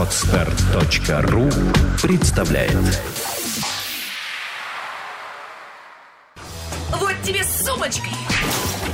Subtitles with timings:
[0.00, 1.50] Отстар.ру
[2.00, 2.72] представляет
[6.90, 8.14] Вот тебе с сумочкой,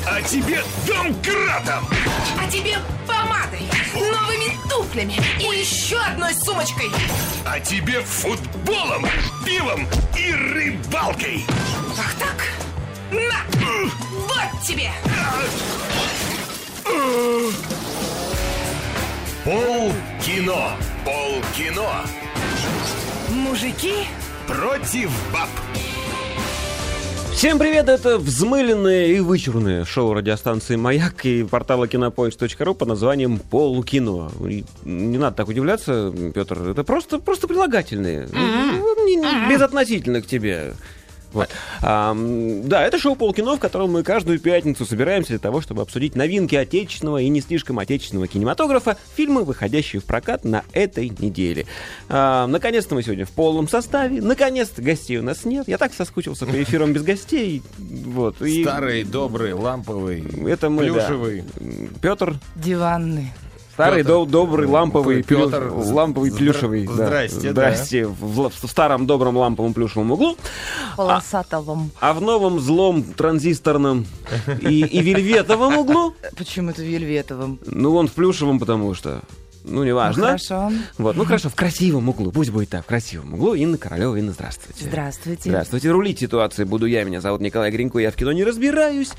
[0.05, 1.87] А тебе домкратом!
[2.41, 3.63] а тебе помадой,
[3.95, 6.91] новыми туфлями и еще одной сумочкой.
[7.45, 9.07] А тебе футболом,
[9.45, 9.87] пивом
[10.19, 11.47] и рыбалкой!
[11.97, 12.49] Ах так?
[13.13, 13.45] На!
[14.11, 14.91] Вот тебе!
[19.45, 20.73] Пол кино!
[21.07, 21.89] Пол кино!
[23.31, 23.93] Мужики,
[24.49, 25.49] Против баб!
[27.33, 34.33] Всем привет, это взмыленное и вычурное шоу радиостанции «Маяк» и портала кинопоиск.ру под названием «Полукино».
[34.49, 38.27] И Не надо так удивляться, Петр, это просто, просто прилагательные,
[39.07, 40.75] не- безотносительно к тебе.
[41.37, 41.51] Вот.
[41.83, 46.17] А, да, это шоу «Полкино», в котором мы каждую пятницу собираемся для того, чтобы обсудить
[46.17, 51.67] новинки отечественного и не слишком отечественного кинематографа, фильмы, выходящие в прокат на этой неделе.
[52.09, 55.69] А, наконец-то мы сегодня в полном составе, наконец-то гостей у нас нет.
[55.69, 57.63] Я так соскучился по эфирам без гостей.
[57.79, 58.41] Вот.
[58.41, 60.95] И Старый, добрый, ламповый, это мы, да.
[60.95, 61.45] плюшевый.
[62.01, 63.31] Петр, Диванный.
[63.77, 64.09] Старый, Пётр.
[64.09, 65.71] до- добрый, ламповый, плю- Пётр.
[65.73, 66.87] ламповый, Здра- плюшевый.
[66.87, 66.93] да.
[66.95, 67.51] здрасте, да.
[67.51, 68.07] Здрасте.
[68.07, 70.37] В, в старом, добром, ламповом, плюшевом углу.
[70.97, 71.91] Полосатовом.
[72.01, 74.07] А в новом злом транзисторном
[74.63, 77.59] и, и вельветовом углу, Почему это вельветовым?
[77.67, 79.21] ну он в плюшевом, потому что,
[79.65, 80.21] ну неважно.
[80.23, 80.73] Ну, хорошо.
[80.99, 83.55] Вот, ну хорошо, в красивом углу, пусть будет так, в красивом углу.
[83.55, 84.85] Инна Королева, Инна, здравствуйте.
[84.85, 85.51] Здравствуйте.
[85.51, 89.11] Здравствуйте, рулить ситуацией буду я, меня зовут Николай Гринько, я в кино не разбираюсь.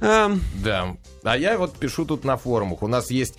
[0.00, 0.96] Ам, Да.
[1.24, 2.82] А я вот пишу тут на форумах.
[2.82, 3.38] У нас есть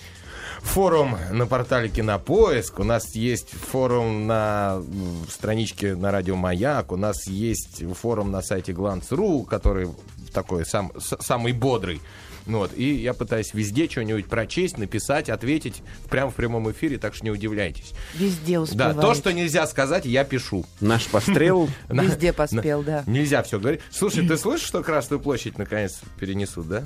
[0.61, 4.81] форум на портале Кинопоиск, у нас есть форум на
[5.29, 9.89] страничке на радио Маяк, у нас есть форум на сайте Glance.ru, который
[10.33, 12.01] такой сам, самый бодрый.
[12.49, 17.13] Ну Вот, и я пытаюсь везде что-нибудь прочесть, написать, ответить прямо в прямом эфире, так
[17.13, 17.93] что не удивляйтесь.
[18.15, 18.95] Везде Да, успеваешь.
[18.95, 20.65] то, что нельзя сказать, я пишу.
[20.81, 21.69] наш пострел.
[21.89, 23.03] Везде поспел, да.
[23.05, 23.81] Нельзя все говорить.
[23.91, 26.83] Слушай, ты слышишь, что Красную площадь наконец перенесут, да?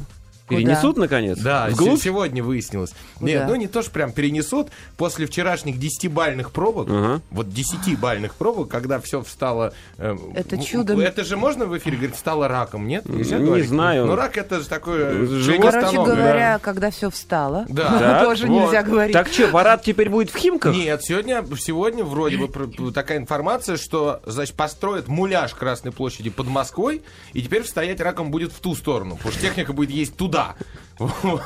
[0.49, 1.39] Перенесут, наконец?
[1.39, 1.97] Да, Вглубь?
[1.97, 2.91] се- сегодня выяснилось.
[3.15, 3.31] Куда?
[3.31, 4.67] Нет, ну не то, что прям перенесут.
[4.97, 7.21] После вчерашних 10-бальных пробок, Ага.
[7.31, 9.73] вот 10-бальных пробок, когда все встало...
[9.97, 10.99] э, Это чудом.
[10.99, 13.07] Это же можно в эфире говорить, стало раком, нет?
[13.07, 13.69] Нельзя Не говорить?
[13.69, 14.05] знаю.
[14.05, 15.25] Ну, рак это же такое...
[15.25, 17.97] Живот- Короче говоря, когда все встало, Да.
[17.99, 18.63] Так, тоже вот.
[18.65, 19.13] нельзя говорить.
[19.13, 20.75] Так что, парад теперь будет в Химках?
[20.75, 27.01] Нет, сегодня, сегодня вроде бы такая информация, что, значит, построят муляж Красной площади под Москвой,
[27.31, 30.32] и теперь стоять раком будет в ту сторону, потому что техника будет есть туда.
[30.99, 31.41] Вот.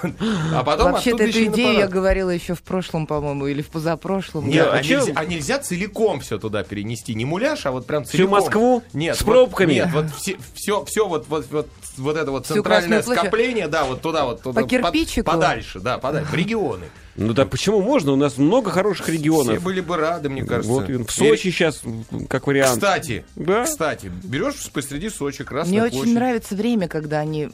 [0.53, 4.47] А потом Вообще-то эту идею я говорила еще в прошлом, по-моему, или в позапрошлом.
[4.47, 7.87] Нет, Да, а, а нельзя, а нельзя целиком все туда перенести, не муляж, а вот
[7.87, 8.31] прям Всю целиком.
[8.31, 9.73] Москву нет, с вот- пробками?
[9.73, 13.85] нет, вот все, все, все вот, вот, вот, вот это вот Всю центральное скопление, да,
[13.85, 14.41] вот туда вот.
[14.41, 15.25] Туда, По кирпичику?
[15.25, 16.85] под- подальше, да, подальше, в регионы.
[17.17, 18.11] Ну да почему можно?
[18.11, 19.61] У нас много хороших Все регионов.
[19.63, 20.71] были бы рады, мне кажется.
[20.71, 21.81] Вот и в Сочи сейчас,
[22.29, 22.75] как вариант.
[22.75, 23.63] Кстати, Да?
[23.63, 26.05] кстати, берешь посреди Сочи Красную Мне площадь.
[26.05, 27.49] очень нравится время, когда они,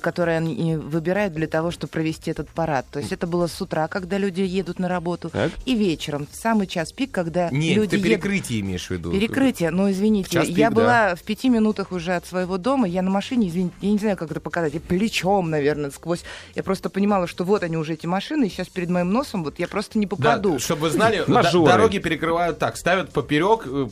[0.00, 2.86] которое они выбирают для того, чтобы провести этот парад.
[2.92, 5.50] То есть это было с утра, когда люди едут на работу, Так.
[5.64, 8.08] и вечером, в самый час пик, когда Нет, люди ты едут.
[8.08, 9.10] перекрытие имеешь в виду.
[9.10, 13.02] Перекрытие, ну извините, Час я пик, была в пяти минутах уже от своего дома, я
[13.02, 16.22] на машине, извините, я не знаю, как это показать, я плечом, наверное, сквозь.
[16.54, 19.58] Я просто понимала, что вот они уже эти машины, и сейчас перед моим носом вот
[19.58, 20.58] я просто не Да, попаду.
[20.58, 23.86] чтобы вы знали, дороги перекрывают так, ставят поперек э,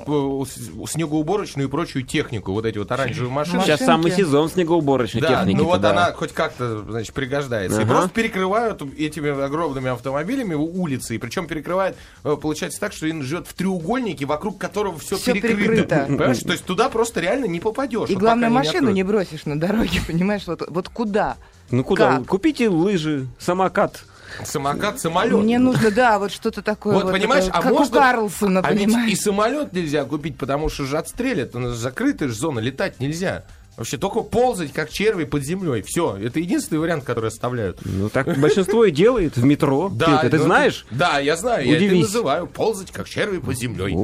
[0.88, 3.62] снегоуборочную и прочую технику, вот эти вот оранжевые машины.
[3.62, 5.56] Сейчас самый сезон снегоуборочной Да, техники.
[5.56, 5.90] ну вот да.
[5.90, 7.80] она хоть как-то, значит, пригождается.
[7.82, 11.14] И просто перекрывают этими огромными автомобилями улицы.
[11.14, 15.56] И причем перекрывает, э, получается так, что он живет в треугольнике, вокруг которого все, перекрыто.
[15.56, 16.04] перекрыто.
[16.08, 16.38] Понимаешь?
[16.40, 18.08] То есть туда просто реально не попадешь.
[18.10, 20.46] И вот главное, машину не бросишь на дороге, понимаешь?
[20.46, 21.36] Вот, вот куда?
[21.70, 22.18] Ну куда?
[22.18, 22.26] Как?
[22.26, 24.04] Купите лыжи, самокат.
[24.44, 25.42] Самокат, самолет.
[25.42, 26.94] Мне нужно, да, вот что-то такое.
[26.94, 27.96] Вот, понимаешь, это, а как можно...
[27.96, 29.12] у Карлсона, а ведь понимаешь?
[29.12, 31.52] и самолет нельзя купить, потому что же отстрелят.
[31.52, 33.44] Закрытая же зона, летать нельзя.
[33.76, 35.82] Вообще только ползать, как черви под землей.
[35.82, 37.80] Все, это единственный вариант, который оставляют.
[37.84, 39.90] Ну так большинство и делает в метро.
[40.22, 40.86] ты, ты ну, знаешь?
[40.90, 42.06] Да, я знаю, я это Удивись.
[42.06, 42.46] называю.
[42.46, 43.94] Ползать, как черви под землей.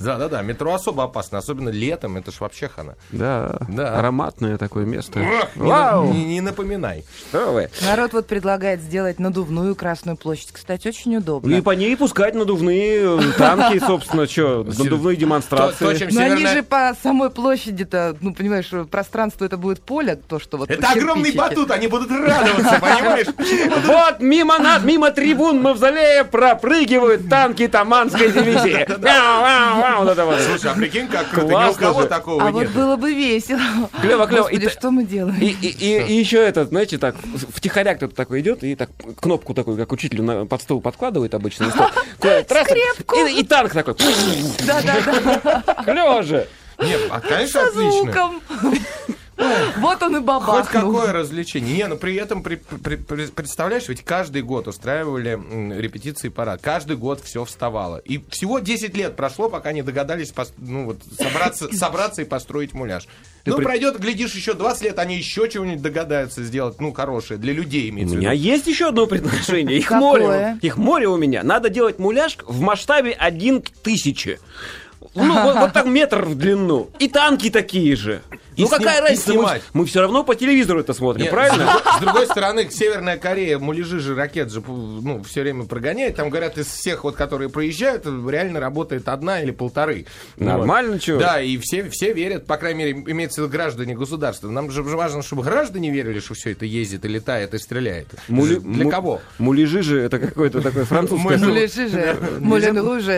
[0.00, 2.96] Да-да-да, метро особо опасно, особенно летом, это ж вообще хана.
[3.12, 3.98] Да, Да.
[3.98, 5.20] ароматное такое место.
[5.54, 6.12] Вау!
[6.12, 7.04] не- не напоминай.
[7.28, 7.70] Что вы?
[7.82, 10.52] Народ вот предлагает сделать надувную Красную площадь.
[10.52, 11.54] Кстати, очень удобно.
[11.54, 16.10] И по ней пускать надувные э, танки, собственно, что, надувные демонстрации.
[16.12, 20.70] Но они же по самой площади-то, ну, понимаешь, пространство это будет поле, то, что вот...
[20.70, 23.26] Это огромный батут, они будут радоваться, понимаешь?
[23.86, 28.86] Вот мимо нас, мимо трибун Мавзолея пропрыгивают танки Таманской дивизии.
[30.46, 33.58] Слушай, а прикинь, как круто, ни у кого такого А вот было бы весело.
[34.00, 34.42] Клево, клево.
[34.44, 35.40] Господи, что мы делаем?
[35.40, 37.16] И, еще этот, знаете, так,
[37.52, 41.68] втихаря кто-то такой идет и так кнопку такую, как учителю под стол подкладывает обычно.
[42.18, 43.16] Скрепку.
[43.16, 43.96] И, и танк такой.
[44.64, 46.46] Да-да-да, Клево же.
[46.78, 47.90] Нет, а, конечно, со отлично.
[47.90, 48.42] звуком.
[49.78, 50.62] Вот он и Хоть бабахнул.
[50.92, 51.76] какое развлечение.
[51.76, 55.30] Не, ну при этом, при- при- при- представляешь, ведь каждый год устраивали
[55.76, 56.60] репетиции парад.
[56.62, 57.96] Каждый год все вставало.
[57.98, 63.08] И всего 10 лет прошло, пока не догадались ну, вот, собраться, собраться и построить муляж.
[63.44, 67.52] ну, при- пройдет, глядишь, еще 20 лет, они еще чего-нибудь догадаются сделать, ну, хорошее, для
[67.52, 68.42] людей У имеется в меня виду.
[68.44, 69.76] есть еще одно предложение.
[69.78, 70.22] Их Какое?
[70.22, 70.58] море.
[70.62, 71.42] Их море у меня.
[71.42, 74.38] Надо делать муляж в масштабе 1 к тысяче.
[75.14, 76.90] Ну, вот, вот так метр в длину.
[76.98, 78.22] И танки такие же.
[78.56, 79.32] И ну сни- какая разница?
[79.34, 81.64] Мы, мы все равно по телевизору это смотрим, Нет, правильно?
[81.64, 86.16] С другой, с другой стороны, Северная Корея, муляжи же ракет же ну, все время прогоняет.
[86.16, 90.06] Там, говорят, из всех, вот, которые проезжают, реально работает одна или полторы.
[90.36, 91.00] Нормально, вот.
[91.00, 91.18] чего?
[91.18, 94.48] Да, и все, все верят, по крайней мере, имеется в виду граждане государства.
[94.48, 98.06] Нам же важно, чтобы граждане верили, что все это ездит и летает и стреляет.
[98.28, 99.20] Мули- Для кого?
[99.38, 101.50] Муляжи же это какое-то такое французское слово.
[101.50, 102.16] Муляжи же.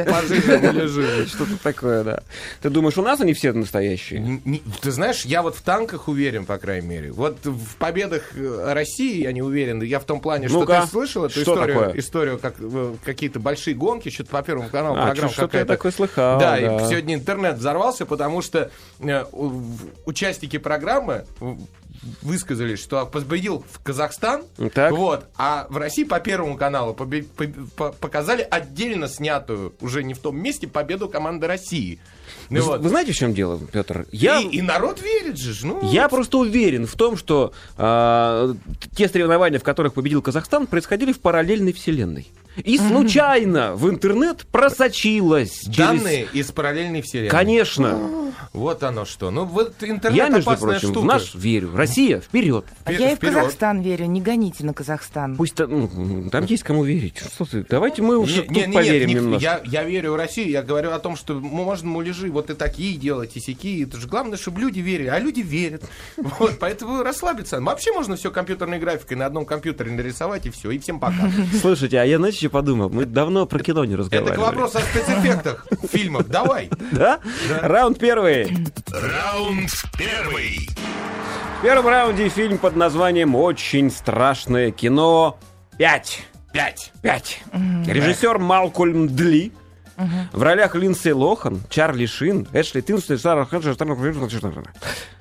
[0.05, 1.27] Пожиже муляжи.
[1.27, 2.23] Что-то такое, да.
[2.63, 4.41] Ты думаешь, у нас они все настоящие?
[4.81, 7.13] Ты знаешь, я вот в танках уверен, по крайней мере.
[7.13, 9.83] Вот в победах э, России я не уверен.
[9.83, 11.99] Я в том плане, что Ну-ка, ты слышал эту что историю, такое?
[12.01, 15.93] историю как э, какие-то большие гонки, что-то по первому каналу А, программа что-то я такое
[15.93, 16.85] слыхал, Да, да.
[16.85, 19.25] и сегодня интернет взорвался, потому что э,
[20.05, 21.25] участники программы
[22.23, 24.43] высказались, что победил в Казахстан,
[24.75, 24.93] Так.
[24.93, 27.47] вот, а в России по первому каналу побе- по-
[27.77, 31.99] по- показали отдельно снятую, уже не в том месте, победу команды России.
[32.51, 32.81] Ну Вы, вот.
[32.81, 34.07] вы знаете, в чем дело, Петр?
[34.13, 35.81] Я, И, и народ верит же, ну.
[35.91, 38.55] я просто уверен в том, что а,
[38.97, 42.27] те соревнования, в которых победил Казахстан, происходили в параллельной вселенной.
[42.65, 47.31] И случайно в интернет просочилось через- Данные из параллельной вселенной.
[47.31, 48.33] Конечно.
[48.53, 49.31] Вот оно что.
[49.31, 51.01] Ну, вот интернет Я, между опасная прочим, штука.
[51.01, 51.71] в наш верю.
[51.75, 52.65] Россия, вперед.
[52.85, 53.19] А я и в.
[53.19, 55.37] Казахстан верю, не гоните на Казахстан.
[55.37, 57.19] Пусть та- ну, там есть кому верить.
[57.19, 57.65] Что ты?
[57.69, 59.43] Давайте мы уж Не- тут не- поверим нет, не- немножко.
[59.43, 62.97] я, я верю в Россию, я говорю о том, что можно муляжи вот и такие
[62.97, 63.85] делать, и сякие.
[63.85, 65.09] Это же главное, чтобы люди верили.
[65.09, 65.83] А люди верят.
[66.39, 67.61] Вот, поэтому расслабиться.
[67.61, 71.31] Вообще можно все компьютерной графикой на одном компьютере нарисовать, и все, и всем пока.
[71.61, 72.89] Слушайте, а я, знаете, что подумал?
[72.91, 74.35] Мы давно про кино не Это разговаривали.
[74.37, 76.29] к вопросу о спецэффектах фильмов.
[76.29, 76.71] Давай.
[76.93, 77.19] Да?
[77.63, 78.45] Раунд первый.
[78.91, 80.69] Раунд первый.
[81.59, 85.39] В первом раунде фильм под названием «Очень страшное кино
[85.79, 86.03] 5».
[86.53, 86.93] Пять.
[87.03, 87.41] 5.
[87.87, 89.53] Режиссер Малкольм Дли.
[90.33, 93.47] В ролях Линдси Лохан, Чарли Шин, Эшли Тинстон,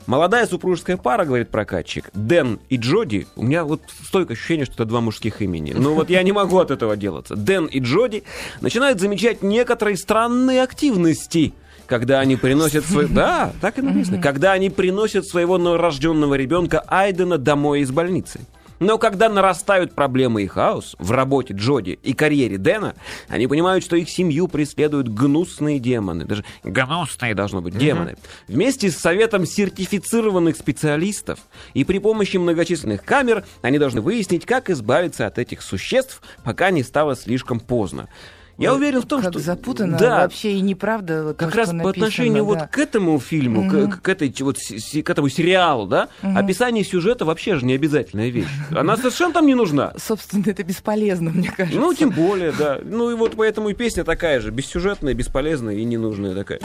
[0.05, 3.27] Молодая супружеская пара, говорит прокатчик, Дэн и Джоди.
[3.35, 5.73] У меня вот стойкое ощущение, что это два мужских имени.
[5.73, 7.35] Но вот я не могу от этого делаться.
[7.35, 8.23] Дэн и Джоди
[8.61, 11.53] начинают замечать некоторые странные активности
[11.87, 13.07] когда они приносят свой...
[13.07, 14.19] Да, так и написано.
[14.19, 18.39] Когда они приносят своего новорожденного ребенка Айдена домой из больницы.
[18.79, 22.95] Но когда нарастают проблемы и хаос в работе Джоди и карьере Дэна,
[23.29, 26.25] они понимают, что их семью преследуют гнусные демоны.
[26.25, 28.17] Даже гнусные должно быть демоны.
[28.47, 31.39] Вместе с советом сертифицированных специалистов
[31.73, 36.83] и при помощи многочисленных камер они должны выяснить, как избавиться от этих существ, пока не
[36.83, 38.09] стало слишком поздно.
[38.57, 39.39] Я уверен в том, Как что...
[39.39, 41.23] запутано Да, вообще и неправда.
[41.25, 42.67] вот как то, раз что по написано, отношению вот да.
[42.67, 47.55] к этому фильму, к- к, к этой вот к этому сериалу, да, описание сюжета вообще
[47.55, 48.47] же не обязательная вещь.
[48.71, 49.93] Она совершенно там не нужна.
[49.97, 51.79] Собственно, это бесполезно, мне кажется.
[51.79, 52.79] Ну, тем более, да.
[52.83, 56.59] Ну и вот поэтому и песня такая же, бессюжетная, бесполезная и ненужная такая.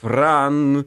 [0.00, 0.84] Франшиза.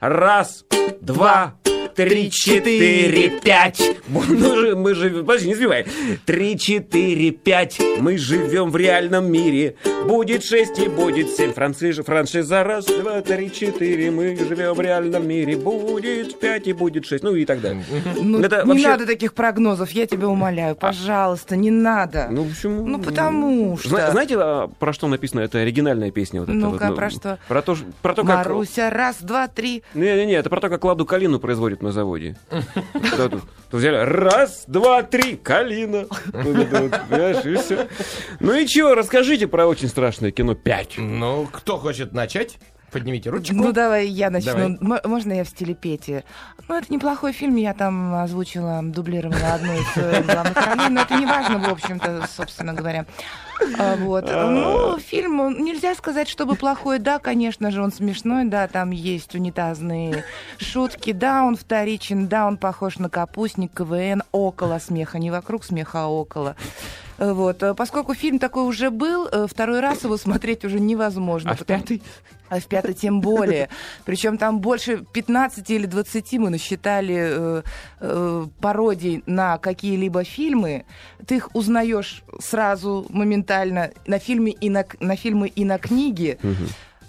[0.00, 0.64] Раз,
[1.00, 1.54] два,
[1.94, 3.82] три, четыре, пять.
[4.08, 4.24] Мы
[4.56, 5.86] же, мы же, подожди, не сбивай.
[6.26, 7.78] Три, четыре, пять.
[7.98, 9.76] Мы живем в реальном мире.
[10.06, 11.52] Будет шесть и будет семь.
[11.52, 12.64] Франшиза, франшиза.
[12.64, 14.10] Раз, два, три, четыре.
[14.10, 15.56] Мы живем в реальном мире.
[15.56, 17.22] Будет пять и будет шесть.
[17.22, 17.84] Ну и так далее.
[18.20, 20.74] Ну, Это не вообще- надо таких прогнозов, я тебя умоляю.
[20.76, 22.28] Пожалуйста, не надо.
[22.30, 22.86] Ну, почему?
[22.86, 23.88] Ну, потому что...
[23.90, 25.40] Зна- Знаете, а, про что написано?
[25.40, 26.40] Это оригинальная песня.
[26.40, 27.38] Вот эта Ну-ка, вот, про что?
[27.48, 28.36] Про то, про то как...
[28.46, 29.82] Маруся, раз, два, три.
[29.94, 32.36] Не-не-не, это про то, как Ладу Калину производят на заводе.
[33.16, 36.06] Тут- взяли раз, два, три, Калина.
[38.40, 40.94] Ну и чего, расскажите про очень страшное кино 5.
[40.98, 42.58] Ну, кто хочет начать?
[42.92, 43.54] Поднимите ручку.
[43.54, 44.76] Ну, давай я начну.
[44.78, 45.00] Давай.
[45.04, 46.24] Можно я в стиле Пети?
[46.68, 51.16] Ну, это неплохой фильм, я там озвучила, дублировала одну из э, главных ролей, но это
[51.16, 53.06] не важно, в общем-то, собственно говоря.
[53.78, 54.26] А, Вот.
[54.30, 56.98] Ну, фильм, нельзя сказать, чтобы плохой.
[56.98, 60.24] Да, конечно же, он смешной, да, там есть унитазные
[60.58, 66.04] шутки, да, он вторичен, да, он похож на капустник, КВН, около смеха, не вокруг смеха,
[66.04, 66.56] а около.
[67.18, 67.62] Э, Вот.
[67.62, 71.50] Э, Поскольку фильм такой уже был, э, второй раз его смотреть уже невозможно.
[71.50, 72.02] А в потому- пятый?
[72.48, 73.70] а в пятый тем более.
[74.04, 77.62] Причем там больше 15 или 20 мы насчитали э,
[78.00, 80.84] э, пародий на какие-либо фильмы.
[81.26, 86.38] Ты их узнаешь сразу, моментально, на, фильме и на, на фильмы и на книги.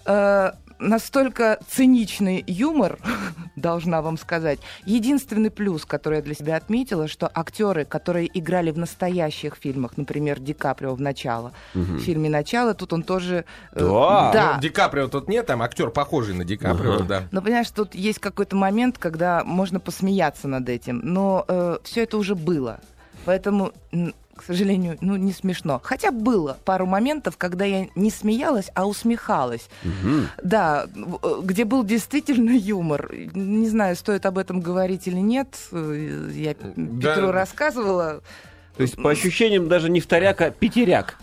[0.05, 0.51] Э,
[0.89, 2.99] настолько циничный юмор,
[3.55, 4.59] должна вам сказать.
[4.85, 10.39] Единственный плюс, который я для себя отметила, что актеры, которые играли в настоящих фильмах, например,
[10.39, 13.45] Ди Каприо в «Начало», в фильме «Начало», тут он тоже...
[13.71, 14.31] э, Да.
[14.33, 17.03] да, Ну, Ди Каприо тут нет, там актер похожий на Ди Каприо, Ага.
[17.03, 17.23] да.
[17.31, 22.35] но понимаешь, тут есть какой-то момент, когда можно посмеяться над этим, но все это уже
[22.35, 22.79] было,
[23.25, 23.71] поэтому,
[24.35, 25.79] к сожалению, ну не смешно.
[25.83, 29.69] Хотя было пару моментов, когда я не смеялась, а усмехалась.
[30.41, 33.11] Да, в- э, где был действительно юмор.
[33.33, 35.47] Не знаю, стоит об этом говорить или нет.
[35.71, 37.13] Э, Я Да.
[37.15, 38.21] Петру рассказывала.
[38.75, 41.17] То есть, по ощущениям, даже не вторяк, а пятеряк.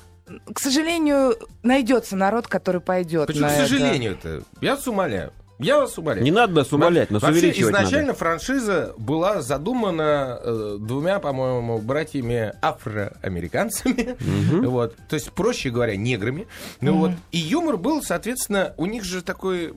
[0.53, 3.27] К сожалению, найдется народ, который пойдет.
[3.27, 3.63] Почему, на к это.
[3.67, 4.43] сожалению-то?
[4.61, 5.33] Я вас умоляю.
[5.61, 6.25] Я вас умоляю.
[6.25, 8.19] Не надо нас умолять, нас Вообще, изначально надо.
[8.19, 14.17] франшиза была задумана э, двумя, по-моему, братьями афроамериканцами,
[14.67, 16.47] вот, то есть, проще говоря, неграми.
[16.81, 19.75] Ну, вот, и юмор был, соответственно, у них же такой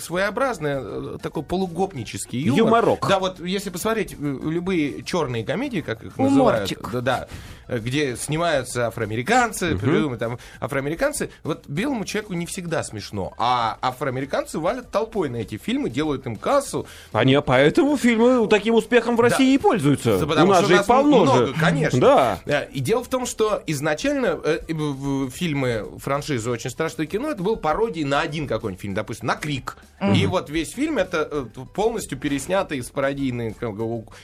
[0.00, 2.58] своеобразный, э, такой полугопнический юмор.
[2.58, 3.08] Юморок.
[3.08, 6.82] Да, вот если посмотреть э, любые черные комедии, как их Уморчик.
[6.82, 7.28] называют, да,
[7.63, 14.58] да, где снимаются афроамериканцы, придумают там афроамериканцы, вот белому человеку не всегда смешно, а афроамериканцы
[14.58, 19.54] валят толпой на эти фильмы, делают им кассу, Они поэтому фильмы таким успехом в России
[19.54, 20.18] и пользуются.
[20.18, 21.54] Да, потому у нас что же их полно много, же.
[21.54, 22.00] конечно.
[22.00, 22.40] Да.
[22.46, 27.42] Э, И дело в том, что изначально э, э, фильмы франшизы «Очень страшное кино» это
[27.42, 29.76] был пародией на один какой-нибудь фильм, допустим, на «Крик».
[30.14, 31.44] И вот весь фильм это э,
[31.74, 33.54] полностью переснятый с пародийным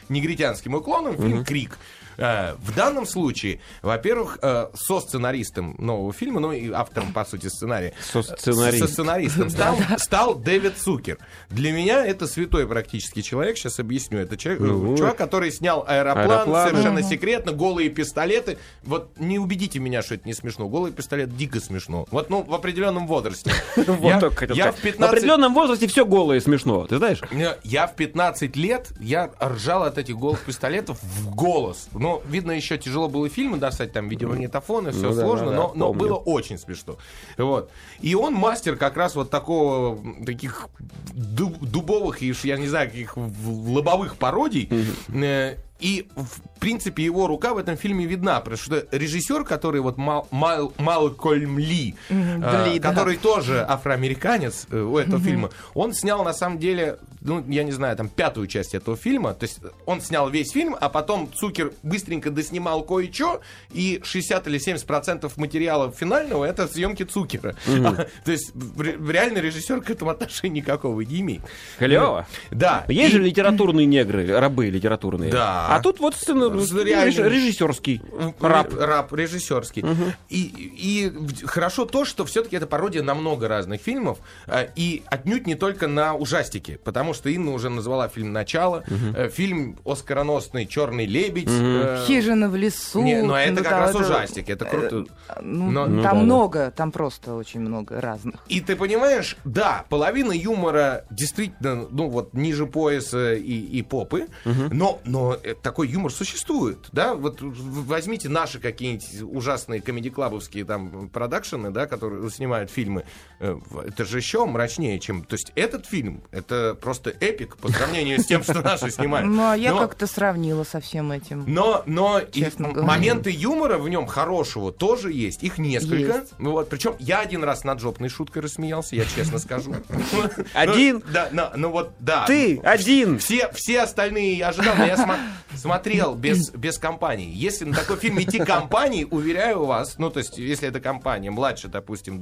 [0.09, 1.79] негритянским уклоном фильм «Крик».
[2.21, 7.47] Э, В данном случае, во-первых, э, со сценаристом нового фильма, ну и автором, по сути,
[7.49, 8.87] сценария, Со сценаристом.
[8.89, 11.19] со сценаристом стал, стал Дэвид Цукер.
[11.49, 14.19] Для меня это святой практически человек, сейчас объясню.
[14.19, 16.69] Это человек, Ну, чувак, который снял аэроплан, Аэроплан.
[16.69, 18.59] совершенно секретно, голые пистолеты.
[18.83, 20.69] Вот не убедите меня, что это не смешно.
[20.69, 22.07] Голый пистолет дико смешно.
[22.11, 23.51] Вот, ну, в определенном возрасте.
[23.77, 27.21] Я- в В 15 определенном возрасте все голое смешно, ты знаешь?
[27.65, 31.89] я- в 15 лет, я ржал от этих голых пистолетов в голос.
[32.11, 35.57] Но, видно, еще тяжело было фильмы достать, там, видеомагнитофоны, все Ну да, сложно, да, да,
[35.57, 35.99] но, но помню.
[36.01, 36.97] было очень смешно.
[37.39, 37.71] Вот.
[38.01, 40.69] И он мастер как раз вот такого, таких
[41.13, 44.69] дуб- дубовых и, я не знаю, каких лобовых пародий.
[45.09, 49.97] Э, И, в принципе, его рука в этом фильме видна, потому что режиссер, который вот
[49.97, 52.91] Мал, Мал- Малкольм Ли, э, Ли, да.
[52.91, 57.73] который тоже афроамериканец э, у этого фильма, он снял на самом деле, ну, я не
[57.73, 59.33] знаю, там пятую часть этого фильма.
[59.35, 63.41] То есть он снял весь фильм, а потом Цукер быстренько доснимал кое-что,
[63.73, 67.55] и 60 или 70 процентов материала финального это съемки Цукера.
[68.25, 71.43] То есть в- ре- реально режиссер к этому отношения никакого не имеет.
[71.79, 72.27] Клево.
[72.51, 72.85] Да.
[72.89, 75.31] Есть И- же литературные негры, рабы литературные.
[75.33, 75.70] Да.
[75.71, 76.45] А тут вот сцена,
[76.83, 77.11] Реально.
[77.11, 78.01] реж- режиссерский
[78.41, 78.73] раб.
[78.79, 79.85] Раб, режиссерский.
[80.29, 85.03] И, и в- хорошо то, что все-таки это пародия на много разных фильмов, э, и
[85.07, 88.85] отнюдь не только на ужастики, потому что Инна уже назвала фильм «Начало»,
[89.15, 91.49] э, фильм оскароносный «Черный лебедь».
[91.49, 93.03] э, Хижина в лесу.
[93.03, 95.05] Не, но это ну как да, раз это- ужастик, это круто.
[95.43, 96.15] Ну, Но- Ну там да, да.
[96.15, 98.37] много, там просто очень много разных.
[98.49, 105.01] И ты понимаешь, да, половина юмора действительно, ну вот, ниже пояса и, и попы, но,
[105.05, 111.87] но э, такой юмор существует, да, вот возьмите наши какие-нибудь ужасные комедий-клабовские там продакшены, да,
[111.87, 113.05] которые снимают фильмы,
[113.41, 118.27] это же еще мрачнее, чем, то есть этот фильм, это просто эпик по сравнению с
[118.27, 119.29] тем, что наши снимают.
[119.29, 121.45] Ну, а я как-то сравнила со всем этим.
[121.47, 122.21] но, но
[122.59, 125.43] моменты юмора в нем хорошего тоже есть.
[125.43, 126.19] Их несколько.
[126.19, 126.35] Есть.
[126.39, 129.75] Ну Вот, причем я один раз над жопной шуткой рассмеялся, я честно скажу.
[130.55, 131.03] Один?
[131.07, 132.27] Ну, Да, ну, вот, да.
[132.27, 133.19] Ты один!
[133.19, 135.19] Все, все остальные я ожидал, но я смо-
[135.55, 137.33] смотрел без, без компании.
[137.35, 141.69] Если на такой фильм идти компании, уверяю вас, ну, то есть, если это компания младше,
[141.69, 142.21] допустим,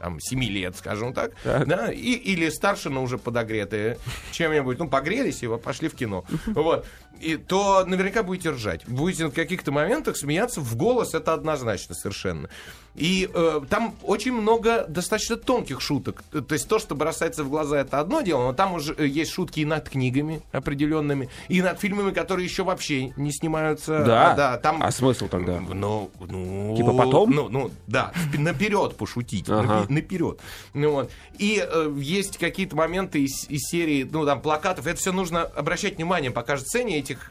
[0.00, 3.98] 27 лет, скажем так, да, и, или старше, но уже подогретые
[4.32, 6.24] чем-нибудь, ну, погрелись и вот пошли в кино.
[6.46, 6.86] Вот.
[7.20, 8.86] И то наверняка будете ржать.
[8.86, 12.48] Будете на каких-то моментах смеяться в голос, это однозначно совершенно.
[12.96, 16.22] И э, там очень много достаточно тонких шуток.
[16.30, 19.32] То есть то, что бросается в глаза, это одно дело, но там уже э, есть
[19.32, 24.02] шутки и над книгами определенными, и над фильмами, которые еще вообще не снимаются.
[24.04, 24.32] Да?
[24.32, 25.60] А, да там, А смысл тогда?
[25.60, 27.30] ну, ну, Типа потом?
[27.30, 29.82] Ну, ну да, наперед пошутить, Ага.
[29.82, 30.40] напе- наперед.
[30.72, 31.10] Ну, вот.
[31.38, 34.86] И э, есть какие-то моменты из, из серии, ну, там, плакатов.
[34.86, 37.30] Это все нужно обращать внимание по каждой сцене этих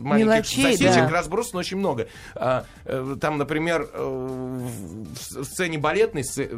[0.00, 1.10] маленьких Мелочей, засечек да.
[1.10, 2.08] разбросано очень много.
[2.34, 6.48] А, э, там, например, э, в сцене балетной, э,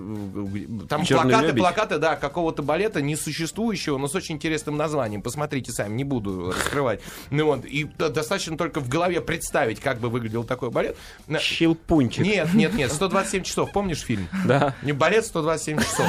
[0.89, 1.59] там «Чёрный плакаты, лебедь».
[1.61, 5.23] плакаты, да, какого-то балета несуществующего, но с очень интересным названием.
[5.23, 7.01] Посмотрите сами, не буду раскрывать.
[7.31, 10.97] Ну вот, и достаточно только в голове представить, как бы выглядел такой балет.
[11.39, 12.25] Щелпунчик.
[12.25, 14.29] Нет, нет, нет, 127 часов, помнишь фильм?
[14.45, 14.75] Да.
[14.83, 16.07] Не балет 127 часов.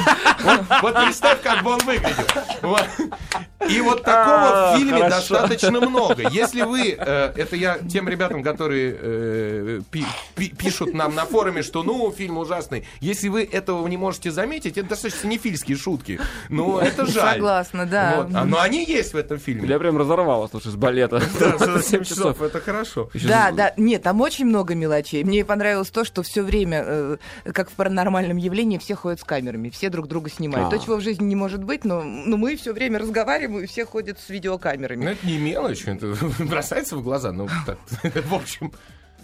[0.82, 2.78] Вот, представь, как бы он выглядел.
[3.68, 5.34] И вот такого А, в фильме хорошо.
[5.34, 6.28] достаточно много.
[6.30, 10.04] Если вы, э, это я тем ребятам, которые э, пи-
[10.34, 14.76] пи- пишут нам на форуме, что ну, фильм ужасный, если вы этого не можете заметить,
[14.78, 16.18] это достаточно нефильские шутки.
[16.48, 17.34] Ну, это жаль.
[17.34, 18.22] Согласна, да.
[18.22, 18.34] Вот.
[18.34, 19.68] А, но они есть в этом фильме.
[19.68, 21.22] Я прям разорвала, слушай, с балета.
[21.38, 23.10] Да, 47 часов, это хорошо.
[23.24, 25.22] Да, да, нет, там очень много мелочей.
[25.24, 27.16] Мне понравилось то, что все время, э,
[27.52, 30.68] как в паранормальном явлении, все ходят с камерами, все друг друга снимают.
[30.72, 30.76] А.
[30.76, 33.84] То, чего в жизни не может быть, но, но мы все время разговариваем, и все
[33.84, 35.04] ходят с Ну, видеокамерами.
[35.12, 37.32] это не мелочь, это бросается в глаза.
[37.32, 37.78] Ну, так,
[38.26, 38.72] в общем,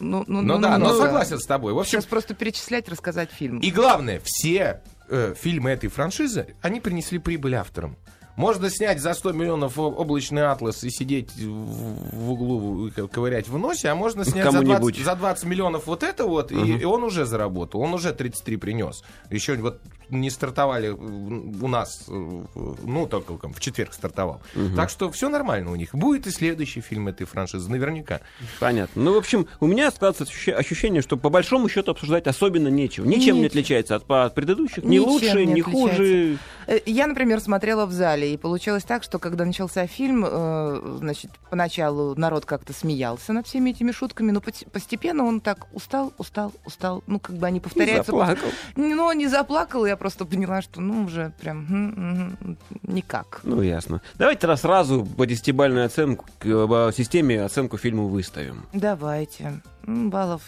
[0.00, 1.72] Ну, ну, Ну да, но ну, согласен с тобой.
[1.72, 3.58] В общем, Сейчас просто перечислять, рассказать фильм.
[3.58, 7.96] и главное, все э, фильмы этой франшизы, они принесли прибыль авторам.
[8.38, 13.96] Можно снять за 100 миллионов облачный атлас и сидеть в, углу ковырять в носе, а
[13.96, 14.94] можно снять за Кому-нибудь.
[14.94, 18.56] 20, за 20 миллионов вот это вот, и, и он уже заработал, он уже 33
[18.56, 19.02] принес.
[19.28, 22.42] Еще вот не стартовали в- у нас, э,
[22.84, 24.40] ну, только в четверг стартовал.
[24.76, 25.94] Так что все нормально у них.
[25.94, 28.20] Будет и следующий фильм этой франшизы, наверняка.
[28.60, 29.02] Понятно.
[29.02, 33.04] Ну, в общем, у меня складывается ощущ- ощущение, что по большому счету обсуждать особенно нечего.
[33.04, 33.46] Ничем не Нечего.
[33.46, 34.84] отличается от, от предыдущих.
[34.84, 35.96] Ни Ничем лучше, не ни отличается.
[35.96, 36.38] хуже.
[36.66, 41.30] Э, Я, например, смотрела в зале, и получилось так, что когда начался фильм, э, значит,
[41.50, 47.02] поначалу народ как-то смеялся над всеми этими шутками, но постепенно он так устал, устал, устал.
[47.06, 48.12] Ну, как бы они повторяются.
[48.12, 48.48] заплакал.
[48.76, 53.40] Ну, не заплакал, я просто поняла, что, ну, уже прям м, м, никак.
[53.42, 54.00] Ну, ясно.
[54.14, 58.64] Давайте тогда сразу по десятибальной оценку, к- по системе оценку фильму выставим.
[58.72, 59.60] Давайте.
[59.86, 60.42] М, Баллов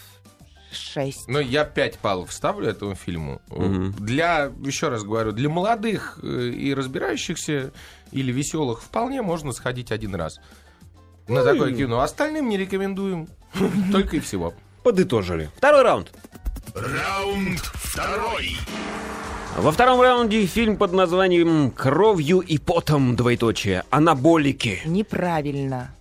[0.71, 1.27] 6.
[1.27, 3.41] Ну, я 5 баллов ставлю этому фильму.
[3.49, 3.91] Мгм.
[3.99, 7.71] Для, еще раз говорю, для молодых э, и разбирающихся
[8.11, 10.39] или веселых вполне можно сходить один раз
[11.27, 11.99] на такое кино.
[12.01, 13.27] Остальным не рекомендуем.
[13.91, 14.53] Только и всего.
[14.83, 15.49] Подытожили.
[15.57, 16.11] Второй раунд.
[16.73, 18.57] Раунд второй.
[19.57, 24.79] Во втором раунде фильм под названием «Кровью и потом, двоеточие, анаболики».
[24.85, 25.91] Неправильно.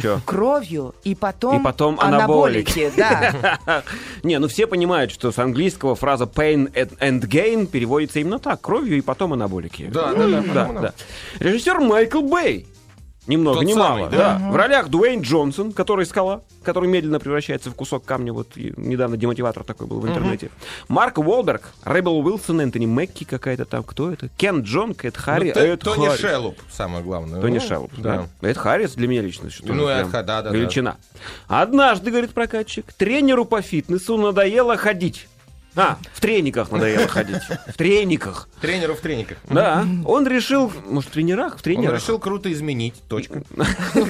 [0.00, 0.20] Чё?
[0.24, 2.90] Кровью и потом, И потом анаболики.
[2.96, 3.82] Да.
[4.22, 8.60] Не, ну все понимают, что с английского фраза pain and- gain переводится именно так.
[8.60, 9.90] Кровью и потом анаболики.
[9.92, 10.92] Да, да, да.
[11.40, 12.66] Режиссер Майкл Бэй.
[13.30, 14.10] Ни много, Тот ни самый, мало.
[14.10, 14.38] да?
[14.40, 14.50] Да.
[14.50, 18.32] В ролях Дуэйн Джонсон, который скала, который медленно превращается в кусок камня.
[18.32, 20.50] Вот недавно демотиватор такой был в интернете.
[20.88, 23.84] Марк Уолберг, Ребел Уилсон, Энтони Мэкки какая-то там.
[23.84, 24.28] Кто это?
[24.36, 25.52] Кен Джонг, Кэт Харри.
[25.54, 26.20] Ну, Эд Тони Харрис.
[26.20, 27.40] Шалуб, самое главное.
[27.40, 28.26] Тони Ну, Шеллуп, Да.
[28.40, 28.48] да.
[28.48, 29.48] Эд Харрис для меня лично.
[29.48, 30.50] что Ну, Эд да, да, да.
[30.50, 30.96] Величина.
[31.46, 35.28] Однажды, говорит прокатчик, тренеру по фитнесу надоело ходить.
[35.76, 37.42] А, в трениках надоело ходить.
[37.68, 38.48] В трениках.
[38.60, 39.38] Тренеру в трениках.
[39.48, 39.86] Да.
[40.04, 41.52] Он решил, может, в тренерах?
[41.52, 42.00] В Он тренерах.
[42.00, 42.94] решил круто изменить.
[43.08, 43.42] Точка.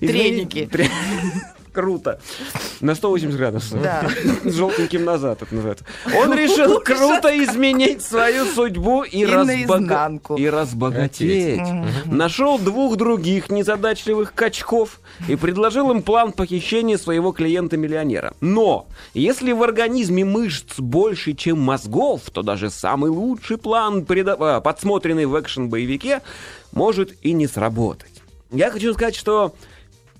[0.00, 0.68] Треники.
[1.72, 2.20] Круто.
[2.80, 3.82] На 180 градусов.
[3.82, 4.08] Да.
[4.44, 5.84] С желтеньким назад это называется.
[6.16, 11.60] Он решил круто изменить свою судьбу и, И разбога- и разбогатеть.
[12.06, 18.34] Нашел двух других незадачливых качков и предложил им план похищения своего клиента-миллионера.
[18.40, 24.60] Но если в организме мышц больше, чем мозгов, то даже самый лучший план, преда- а,
[24.60, 26.22] подсмотренный в экшен-боевике,
[26.72, 28.10] может и не сработать.
[28.50, 29.54] Я хочу сказать, что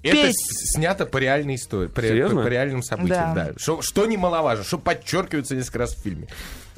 [0.09, 2.43] Это снято по реальной истории, по, Серьезно?
[2.43, 3.35] по реальным событиям.
[3.35, 3.49] Да.
[3.49, 3.53] Да.
[3.57, 6.29] Что, что немаловажно, что подчеркивается несколько раз в фильме.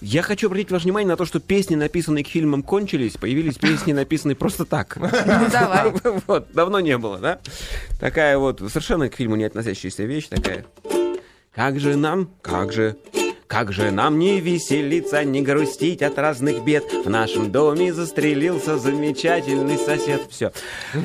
[0.00, 3.92] Я хочу обратить ваше внимание на то, что песни, написанные к фильмам, кончились, появились песни,
[3.92, 4.96] написанные просто так.
[5.00, 5.92] Ну, давай.
[6.26, 7.38] Вот, давно не было, да?
[7.98, 10.64] Такая вот совершенно к фильму не относящаяся вещь такая.
[11.54, 12.96] Как же нам, как же,
[13.50, 16.84] Как же нам не веселиться, не грустить от разных бед.
[17.04, 20.22] В нашем доме застрелился замечательный сосед.
[20.30, 20.52] Все.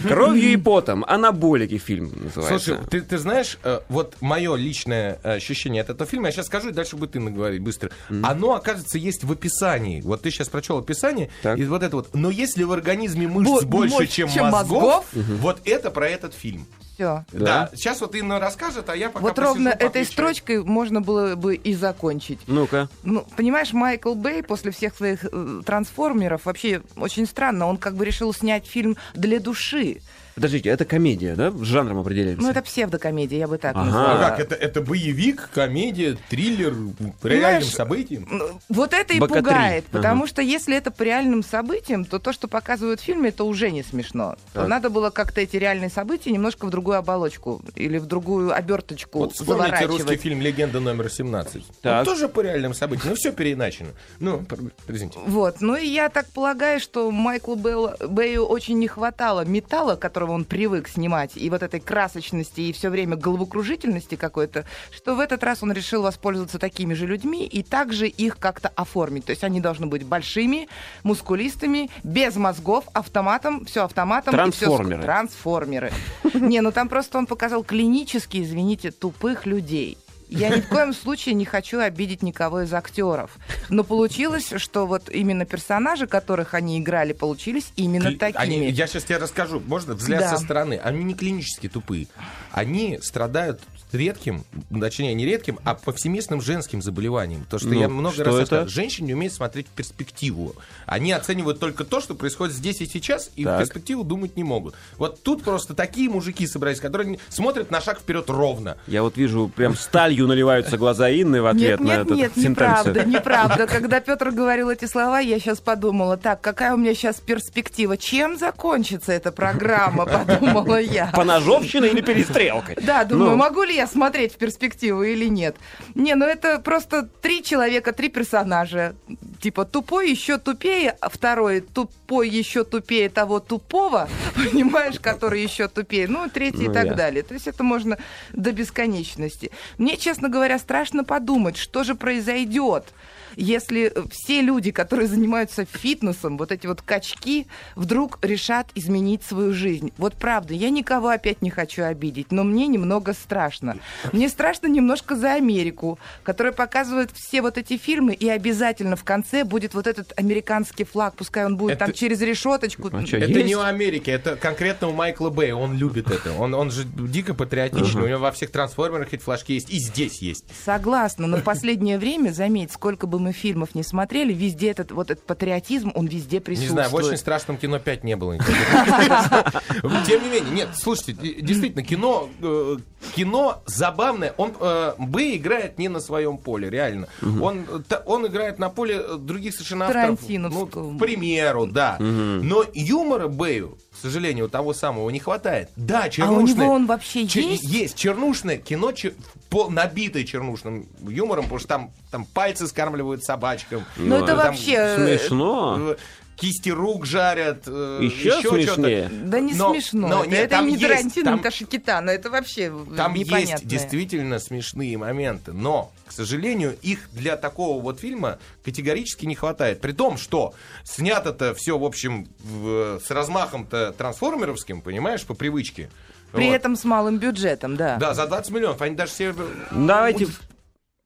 [0.07, 1.03] Кровью и потом.
[1.07, 2.59] Анаболики фильм называется.
[2.75, 6.45] Слушай, ты, ты знаешь, э, вот мое личное э, ощущение от этого фильма, я сейчас
[6.45, 7.89] скажу, и дальше будет ты наговорить быстро.
[8.21, 10.01] Оно, оказывается, есть в описании.
[10.01, 11.57] Вот ты сейчас прочел описание, Так.
[11.57, 12.09] и вот это вот.
[12.13, 15.39] Но если в организме мышц Бо- больше, чем, чем мозгов, мозгов?
[15.41, 16.67] вот это про этот фильм.
[16.95, 17.25] Все.
[17.33, 17.69] Да.
[17.73, 20.11] Сейчас вот Инна расскажет, а я пока Вот посижу, ровно этой попью чай.
[20.13, 22.39] строчкой можно было бы и закончить.
[22.47, 22.87] Ну-ка.
[23.03, 27.67] Ну, понимаешь, Майкл Бэй после всех своих э, трансформеров вообще очень странно.
[27.67, 30.01] Он как бы решил снять фильм для души.
[30.35, 31.49] Подождите, это комедия, да?
[31.51, 32.41] С жанром определяется?
[32.43, 33.85] Ну, это псевдокомедия, я бы так Ага.
[33.85, 34.27] назвала.
[34.27, 34.39] А как?
[34.41, 36.73] Это, это боевик, комедия, триллер,
[37.21, 38.27] по реальным Понимаешь, событиям?
[38.29, 39.97] Ну, Вот это и Бока пугает, Ага.
[39.99, 43.71] потому что если это по реальным событиям, то то, что показывают в фильме, это уже
[43.71, 44.35] не смешно.
[44.53, 44.67] Так.
[44.67, 49.33] Надо было как-то эти реальные события немножко в другую оболочку или в другую оберточку Вот
[49.33, 50.01] вспомните заворачивать.
[50.01, 51.63] русский фильм «Легенда номер 17».
[51.81, 52.05] Так.
[52.05, 53.89] Вот тоже по реальным событиям, но все переиначено.
[54.19, 54.45] Ну,
[54.89, 55.17] извините.
[55.25, 59.95] Вот, ну и я так полагаю, что Майклу Бэю очень не хватало металла,
[60.25, 65.19] которого он привык снимать, и вот этой красочности, и все время головокружительности какой-то, что в
[65.19, 69.25] этот раз он решил воспользоваться такими же людьми и также их как-то оформить.
[69.25, 70.67] То есть они должны быть большими,
[71.03, 74.33] мускулистыми, без мозгов, автоматом, все автоматом.
[74.33, 75.03] Трансформеры.
[75.03, 75.91] Трансформеры.
[76.33, 79.97] Не, ну там просто он показал клинически, извините, тупых людей.
[80.29, 83.37] Я ни в коем случае не хочу обидеть никого из актеров.
[83.69, 88.41] Но получилось, что вот именно персонажи, которых они играли, получились именно Кли- такими.
[88.43, 90.35] они- я сейчас тебе расскажу, можно взгляд Да.
[90.37, 90.79] со стороны.
[90.83, 92.07] Они не клинически тупые.
[92.51, 93.61] Они страдают
[93.91, 94.43] редким,
[94.77, 97.45] точнее не редким, а повсеместным женским заболеванием.
[97.49, 98.67] То, что Ну, я много что раз это?
[98.67, 100.55] Женщины не умеют смотреть в перспективу.
[100.85, 103.55] Они оценивают только то, что происходит здесь и сейчас, и Так.
[103.55, 104.75] в перспективу думать не могут.
[104.97, 108.75] Вот тут просто такие мужики собрались, которые смотрят на шаг вперед ровно.
[108.87, 109.75] Я вот вижу, прям
[110.15, 112.93] сталью наливаются глаза Инны в ответ Нет, на нет, эту нет, сентенцию.
[112.93, 113.67] неправда, неправда.
[113.75, 117.97] Когда Петр говорил эти слова, я сейчас подумала, так, какая у меня сейчас перспектива?
[117.97, 121.11] Чем закончится эта программа, подумала я.
[121.13, 122.77] Поножовщина или перестрелкой?
[122.81, 123.35] Да, думаю, Ну.
[123.37, 125.57] могу ли я смотреть в перспективу или нет.
[125.95, 128.95] Не, ну это просто три человека, три персонажа.
[129.41, 136.07] Типа тупой еще тупее, а второй тупой еще тупее того тупого, понимаешь, который еще тупее.
[136.07, 137.21] Ну, третий Ну, и так далее.
[137.23, 137.97] То есть это можно
[138.33, 139.51] до бесконечности.
[139.77, 142.93] Мне, честно говоря, страшно подумать, что же произойдет,
[143.35, 149.91] если все люди, которые занимаются фитнесом, вот эти вот качки, вдруг решат изменить свою жизнь.
[149.97, 153.77] Вот правда, я никого опять не хочу обидеть, но мне немного страшно.
[154.11, 159.43] Мне страшно немножко за Америку, которая показывает все вот эти фильмы, и обязательно в конце
[159.43, 162.89] будет вот этот американский флаг, пускай он будет Это- там через решеточку.
[162.91, 163.45] А чё, Это есть?
[163.47, 165.55] не у Америки, это конкретно у Майкла Бэя.
[165.55, 166.33] Он любит это.
[166.33, 168.03] Он, он же дико патриотичный.
[168.03, 169.69] У него во всех трансформерах эти флажки есть.
[169.69, 170.45] И здесь есть.
[170.65, 175.09] Согласна, но в последнее время, заметь, сколько бы мы фильмов не смотрели, везде этот вот
[175.09, 176.71] этот патриотизм, он везде Не присутствует.
[176.73, 178.37] знаю, в очень страшном кино 5 не было.
[180.05, 182.77] Тем не менее, нет, слушайте, действительно, кино, э,
[183.15, 184.35] кино забавное.
[184.37, 187.07] Он э, Бэй играет не на своем поле, реально.
[187.41, 187.65] Он,
[188.05, 190.19] он играет на поле других совершенно авторов.
[190.29, 191.97] Ну, к примеру, да.
[191.99, 195.69] Но юмора Бэю, к сожалению, того самого не хватает.
[195.77, 197.63] Да, А у него он вообще Чер- есть?
[197.63, 199.13] Есть чернушное кино, чер-
[199.49, 203.85] по- набитое чернушным юмором, потому что там, там пальцы скармливают собачкам.
[203.95, 205.95] Ну, это Там, вообще, э, Смешно.
[206.35, 207.63] Кисти рук жарят.
[207.67, 208.55] э, Еще что-то.
[208.61, 209.09] смешнее.
[209.09, 210.07] Да не Но- смешно.
[210.07, 212.09] но это нет, это там не есть, Тарантино, там- не Кашикитана.
[212.09, 213.53] Это вообще Там непонятное.
[213.53, 219.79] есть действительно смешные моменты, но, к сожалению, их для такого вот фильма категорически не хватает.
[219.81, 225.89] При том, что снято-то все, в общем, в- с размахом-то трансформеровским, понимаешь, по привычке.
[226.31, 226.55] При Вот.
[226.55, 227.95] этом с малым бюджетом, да.
[227.95, 228.81] Да, за 20 миллионов.
[228.81, 229.33] Они даже все...
[229.71, 230.27] Давайте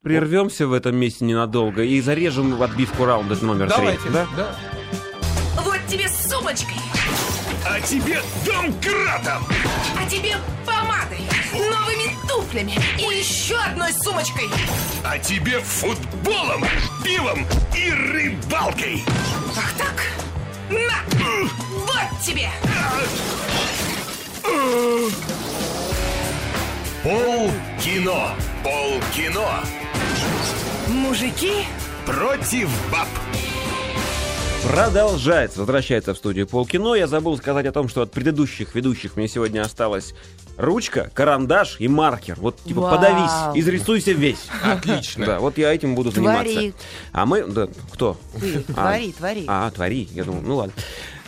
[0.01, 4.09] прервемся в этом месте ненадолго и зарежем отбивку раунда номер Давайте.
[4.09, 4.27] Да?
[4.35, 4.55] да.
[5.89, 6.77] Тебе сумочкой,
[7.65, 9.43] А тебе домкратом!
[9.97, 11.21] а тебе помадой,
[11.51, 14.49] новыми туфлями и еще одной сумочкой.
[15.03, 16.63] А тебе футболом,
[17.03, 17.43] пивом
[17.75, 19.03] и рыбалкой!
[19.57, 20.03] Ах так?
[20.69, 21.01] На!
[21.71, 22.51] Вот тебе!
[27.01, 28.29] Пол кино!
[28.63, 29.49] Пол кино!
[30.87, 31.65] Мужики,
[32.05, 33.07] Против баб!
[34.67, 36.93] Продолжается, возвращается в студию Полкино.
[36.93, 40.13] Я забыл сказать о том, что от предыдущих ведущих мне сегодня осталась
[40.57, 42.35] ручка, карандаш и маркер.
[42.39, 42.95] Вот типа Вау.
[42.95, 44.47] подавись, изрисуйся весь.
[44.63, 45.25] Отлично.
[45.25, 46.53] Да, вот я этим буду Твори.
[46.53, 46.77] заниматься.
[47.13, 48.17] А мы, да, кто?
[48.39, 49.45] Ты, А, твори, твори.
[49.47, 50.09] А, твори.
[50.11, 50.73] Я думаю, ну ладно.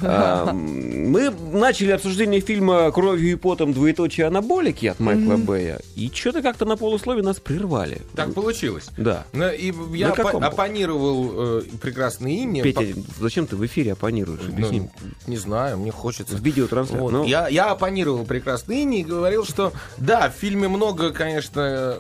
[0.02, 6.66] Мы начали обсуждение фильма «Кровью и потом двоеточие анаболики» от Майкла Бэя, и что-то как-то
[6.66, 8.02] на полуслове нас прервали.
[8.16, 8.90] Так получилось.
[8.98, 9.26] Да.
[9.34, 12.62] Ну, и я оппонировал э, прекрасной Инне.
[12.64, 12.86] Петя,
[13.20, 14.42] зачем ты в эфире оппонируешь?
[14.48, 14.82] Объясни.
[14.82, 14.92] ну,
[15.28, 16.36] не знаю, мне хочется.
[16.36, 17.08] В видеотрансляции.
[17.12, 21.98] Ну, Я, оппонировал прекрасной Инне и говорил, что да, в фильме много, конечно,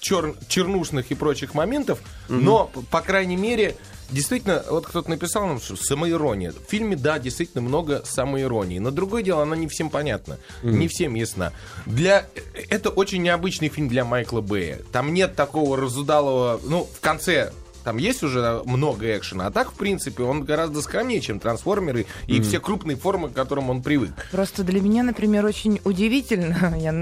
[0.00, 3.76] чер- чернушных и прочих моментов, но, по крайней мере,
[4.10, 6.52] Действительно, вот кто-то написал нам, что самоирония.
[6.52, 8.78] В фильме, да, действительно много самоиронии.
[8.78, 10.38] Но другое дело, она не всем понятна.
[10.62, 11.52] Не всем ясна.
[11.86, 12.26] Для...
[12.70, 14.80] Это очень необычный фильм для Майкла Бэя.
[14.92, 16.60] Там нет такого разудалого...
[16.64, 17.52] Ну, в конце
[17.84, 22.40] там есть уже много экшена, а так, в принципе, он гораздо скромнее, чем трансформеры и
[22.42, 24.12] все крупные формы, к которым он привык.
[24.30, 26.76] Просто для меня, например, очень удивительно.
[26.78, 26.92] Я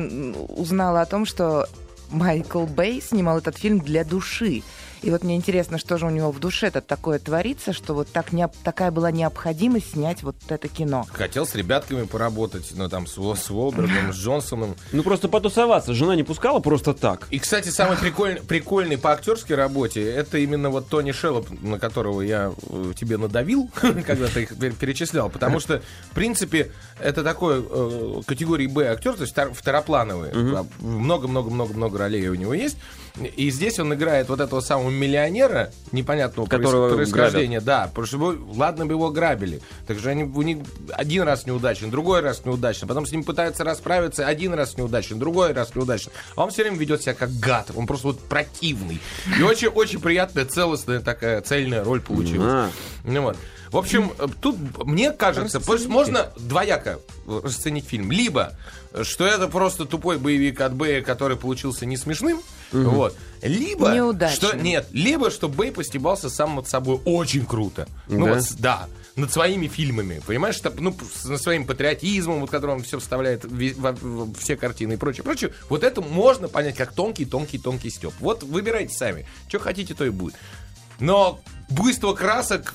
[0.48, 1.68] узнала о том, что
[2.10, 4.62] Майкл Бэй снимал этот фильм для души.
[5.06, 8.32] И вот мне интересно, что же у него в душе-то такое творится, что вот так
[8.32, 11.06] необ- такая была необходимость снять вот это кино.
[11.12, 14.74] Хотел с ребятками поработать, ну, там, с, с Уолбергом, с Джонсоном.
[14.90, 15.94] ну просто потусоваться.
[15.94, 17.28] Жена не пускала просто так.
[17.30, 22.20] И, кстати, самый прикольный, прикольный по актерской работе это именно вот Тони Шеллоп, на которого
[22.22, 23.70] я э, тебе надавил,
[24.04, 25.30] когда ты их пер- перечислял.
[25.30, 30.30] Потому что, в принципе, это такой э, категории Б актер, то есть втор- второплановый.
[30.34, 32.76] А, Много-много-много-много ролей у него есть.
[33.36, 37.60] И здесь он играет вот этого самого миллионера, непонятного Которого проис- происхождения.
[37.60, 39.62] Да, потому что его- ладно бы его грабили.
[39.86, 40.58] Так же они, у них
[40.92, 42.86] один раз неудачен, другой раз неудачно.
[42.86, 46.12] Потом с ним пытаются расправиться, один раз неудачен, другой раз неудачно.
[46.36, 47.70] А он все время ведет себя как гад.
[47.74, 49.00] Он просто вот противный.
[49.38, 52.70] И очень-очень приятная, целостная такая цельная роль получилась.
[53.04, 53.36] Ну вот.
[53.70, 58.12] В общем, тут, мне кажется, можно двояко э, расценить фильм.
[58.12, 58.52] Либо,
[59.02, 62.40] что это просто тупой боевик от Бэя, который получился не смешным,
[62.72, 63.16] вот.
[63.42, 63.90] Либо,
[64.30, 67.86] что нет, либо, что Бэй постебался сам над собой очень круто.
[68.08, 68.34] Ну Да?
[68.34, 72.82] вот, с- да, над своими фильмами, понимаешь, что, ну, над своим патриотизмом, вот, который он
[72.82, 75.52] все вставляет в, во- в все картины и прочее, прочее.
[75.68, 78.12] Вот это можно понять как тонкий, тонкий, тонкий степ.
[78.20, 80.34] Вот выбирайте сами, что хотите, то и будет.
[81.00, 82.74] Но буйство красок,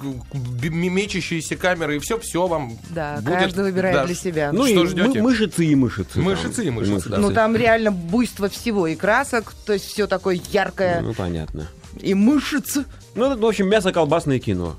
[0.62, 3.39] мечущиеся камеры и все, все вам Да, будет.
[3.39, 4.51] каждый выбирает Да, для себя.
[4.51, 5.21] Ну Что и ждете?
[5.21, 6.13] мы- мышицы и мышицы.
[6.15, 6.23] там.
[6.23, 7.17] Мышицы и мышицы, да.
[7.17, 11.67] Ну там реально буйство всего и красок, то есть все такое яркое Ну, понятно.
[11.99, 12.86] и мышцы.
[13.15, 14.75] Ну, это, в общем, мясо-колбасное кино.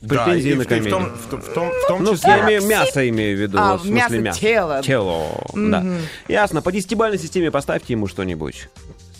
[0.00, 0.90] Да, Претензии и на и в комедию.
[0.90, 2.30] том, в, том- в том, в том Ну, числе...
[2.32, 3.56] я имею мясо, имею в виду.
[3.58, 4.82] А, в смысле мясо, тело.
[4.82, 5.82] Тело, да.
[6.28, 6.60] Ясно.
[6.60, 8.68] По десятибалльной системе поставьте ему что-нибудь.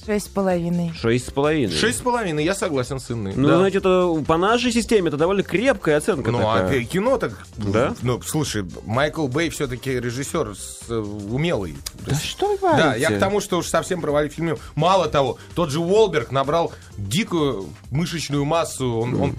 [0.06, 0.92] Шесть с половиной.
[1.00, 1.72] Шесть с половиной.
[1.74, 3.32] Шесть с половиной, я согласен с Инной.
[3.34, 3.56] Ну, Да.
[3.58, 6.84] значит, это по нашей системе это довольно крепкая оценка Ну, а такая.
[6.84, 7.32] к- кино так...
[7.56, 7.94] Да?
[8.02, 11.76] Ну, слушай, Майкл Бэй все-таки режиссер с, э, умелый.
[12.06, 13.00] Да есть- что вы Да, говорите?
[13.00, 14.58] я к тому, что уж совсем провалив фильм.
[14.74, 18.86] Мало того, тот же Уолберг набрал дикую мышечную массу.
[18.98, 19.34] Он, он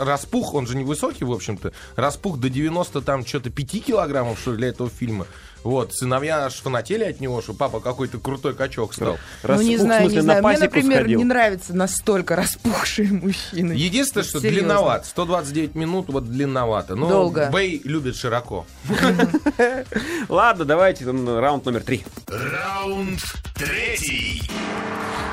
[0.00, 1.72] распух, он же невысокий, в общем-то.
[1.94, 5.26] Распух до 90 там что-то 5 килограммов, что ли, для этого фильма.
[5.64, 9.18] Вот, сыновья аж фанатели от него, что папа какой-то крутой качок стал.
[9.44, 10.42] ну, не Распух, в знаю, смысле, не знаю.
[10.42, 11.18] на Мне, например, сходил.
[11.18, 13.72] не нравятся настолько распухшие мужчины.
[13.72, 14.58] Единственное, что Серьезно.
[14.60, 15.06] длинноват.
[15.06, 16.94] 129 минут, вот длинновато.
[16.96, 17.48] Но Долго.
[17.52, 18.66] Бэй любит широко.
[20.28, 22.04] Ладно, давайте там, раунд номер три.
[22.26, 23.20] Раунд
[23.54, 24.42] третий.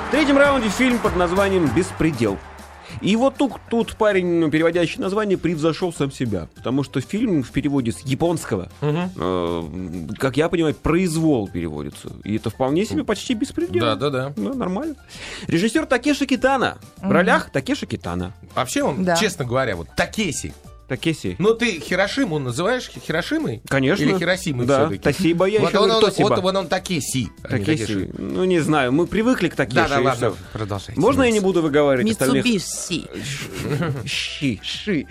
[0.07, 2.37] В третьем раунде фильм под названием «Беспредел».
[3.01, 6.47] И вот тут, тут парень, ну, переводящий название, превзошел сам себя.
[6.55, 9.63] Потому что фильм в переводе с японского, э,
[10.17, 12.09] как я понимаю, произвол переводится.
[12.23, 13.83] И это вполне себе почти беспредел.
[13.83, 14.33] Да, да, да.
[14.35, 14.95] Ну, нормально.
[15.47, 16.77] Режиссер Такеши Китана.
[16.97, 18.33] В ролях Такеши Китана.
[18.55, 19.15] Вообще он, Да.
[19.15, 20.53] честно говоря, вот Такеси.
[20.89, 21.35] Такеси.
[21.39, 23.61] Ну, ты Хирошиму называешь Хи- Хирошимой?
[23.69, 24.03] Конечно.
[24.03, 25.03] Или Хиросимой Да, все-таки?
[25.03, 27.29] Тосиба, я вот еще он, говорю он, вот, вот он Такеси.
[27.43, 28.11] а Такеси.
[28.17, 29.75] Ну, не знаю, мы привыкли к Такеши.
[29.75, 30.99] Да, да, ладно, продолжайте.
[30.99, 32.43] Можно я не буду выговаривать остальных?
[32.45, 33.07] Митсубиши.
[34.05, 34.59] Щи.
[34.63, 35.05] Ши.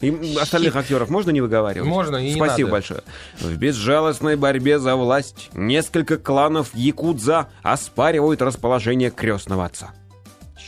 [0.00, 1.88] И остальных актеров можно не выговаривать?
[1.88, 2.72] Можно, и не Спасибо надо.
[2.72, 3.00] большое.
[3.40, 9.92] В безжалостной борьбе за власть несколько кланов Якудза оспаривают расположение крестного отца.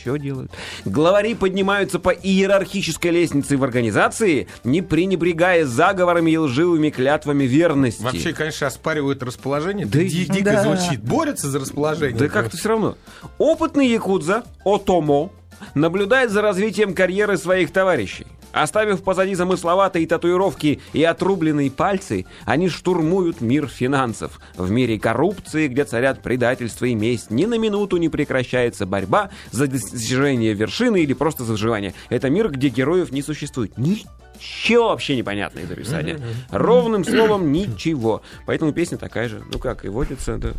[0.07, 0.51] Что делают?
[0.85, 8.01] Главари поднимаются по иерархической лестнице в организации, не пренебрегая заговорами и лживыми клятвами верности.
[8.01, 9.85] Вообще, конечно, оспаривают расположение.
[9.85, 10.63] Да Да и- дико Да.
[10.63, 11.01] звучит.
[11.03, 12.17] Борются за расположение.
[12.17, 12.95] Да как-то все равно.
[13.37, 15.29] Опытный якудза Отомо
[15.75, 18.27] наблюдает за развитием карьеры своих товарищей.
[18.61, 24.39] Оставив позади замысловатые татуировки и отрубленные пальцы, они штурмуют мир финансов.
[24.55, 29.67] В мире коррупции, где царят предательство и месть, ни на минуту не прекращается борьба за
[29.67, 31.93] достижение вершины или просто за выживание.
[32.09, 33.77] Это мир, где героев не существует.
[33.77, 36.19] Ничего вообще непонятно из описания.
[36.49, 38.23] Ровным словом ничего.
[38.47, 39.43] Поэтому песня такая же.
[39.51, 40.53] Ну как, и водится, да.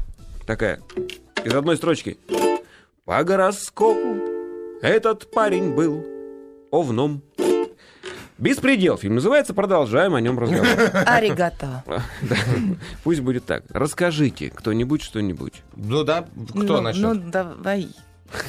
[0.46, 0.80] Такая.
[1.44, 2.16] Из одной строчки.
[3.04, 4.18] По гороскопу
[4.82, 6.04] этот парень был
[6.70, 7.22] овном.
[8.38, 10.66] Беспредел фильм называется, продолжаем о нем разговор.
[11.06, 11.82] Аригато.
[13.02, 13.64] Пусть будет так.
[13.70, 15.62] Расскажите кто-нибудь что-нибудь.
[15.74, 17.24] Ну да, кто ну, начнет?
[17.24, 17.88] Ну, давай.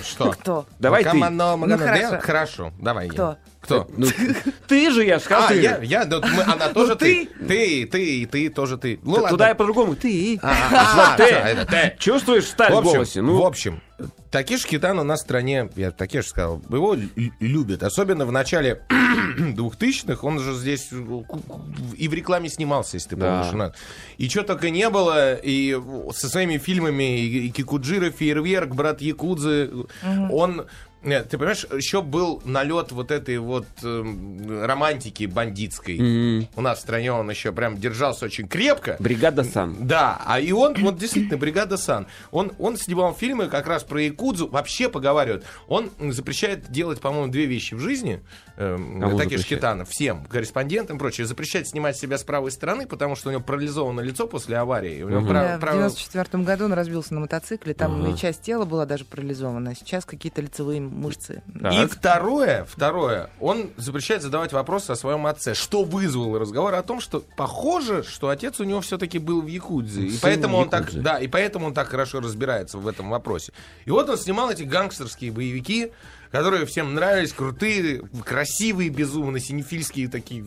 [0.04, 0.32] Что?
[0.32, 0.66] Кто?
[0.78, 1.18] Давай ты.
[1.18, 2.00] Ну, хорошо.
[2.00, 3.08] Я- Хорошо, давай.
[3.08, 3.12] я.
[3.14, 3.38] Кто?
[3.62, 3.88] Кто?
[3.98, 4.08] Ну,
[4.68, 7.26] ты же, я сказал, А, ты я, я, да, мы- она тоже Ну, ты.
[7.48, 9.00] Ты, ты, ты, тоже ты.
[9.04, 9.30] Ну, ладно.
[9.30, 9.96] Туда я по-другому.
[9.96, 10.40] Ты.
[10.42, 11.26] А, ты.
[11.26, 11.96] всё, это ты.
[12.00, 13.22] Чувствуешь сталь В голосе?
[13.22, 13.82] в Ну, общем,
[14.32, 17.84] Такиш Китан у нас в стране, я Такиш сказал, его лю- любят.
[17.84, 18.82] Особенно в начале
[19.38, 20.90] 2000-х, он же здесь
[21.98, 23.44] и в рекламе снимался, если ты Да.
[23.52, 23.74] помнишь.
[24.18, 25.78] И что только не было, и
[26.14, 29.70] со своими фильмами, и, и Кикуджира, Фейерверк, Брат Якудзы,
[30.32, 30.66] он...
[31.02, 35.98] Нет, ты понимаешь, еще был налет вот этой вот эм, романтики бандитской.
[35.98, 36.50] Мгм.
[36.56, 38.98] У нас в стране он еще прям держался очень крепко.
[39.00, 39.78] бригада Сан.
[39.80, 42.08] Да, а и он, вот действительно, бригада Сан.
[42.32, 45.46] Он, он снимал фильмы как раз про Якудзу, вообще поговаривают.
[45.68, 48.22] Он запрещает делать, по-моему, две вещи в жизни.
[48.60, 49.46] Таких запрещает?
[49.48, 51.26] Китана, всем корреспондентам и прочее.
[51.26, 55.02] Запрещает снимать себя с правой стороны, потому что у него парализовано лицо после аварии.
[55.02, 55.30] У него Мгм.
[55.30, 58.12] прав- Да, в прав- 94 году он разбился на мотоцикле, там Ага.
[58.14, 61.42] и часть тела была даже парализована, а сейчас какие-то лицевые мышцы.
[61.62, 61.74] Так.
[61.74, 67.00] И второе, второе, он запрещает задавать вопросы о своем отце, что вызвало разговор о том,
[67.00, 71.18] что похоже, что отец у него все-таки был в Якудзе, и поэтому он так, да,
[71.18, 73.54] и поэтому он так хорошо разбирается в этом вопросе.
[73.86, 75.92] И вот он снимал эти гангстерские боевики,
[76.32, 80.44] которые всем нравились, крутые, красивые, безумно синефильские такие.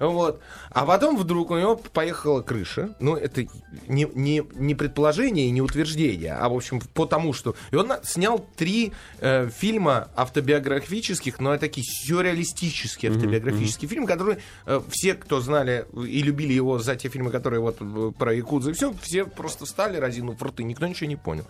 [0.00, 0.40] Вот.
[0.70, 2.94] А потом вдруг у него поехала крыша.
[3.00, 3.46] Ну, это
[3.86, 7.54] не, не, не предположение и не утверждение, а, в общем, потому что...
[7.70, 14.80] И он снял три э, фильма автобиографических, но это такие сюрреалистические автобиографические фильмы, которые э,
[14.88, 18.72] все, кто знали и любили его за те фильмы, которые вот э, про Якудзу и
[18.72, 21.44] все, все просто встали, разинув рты, никто ничего не понял.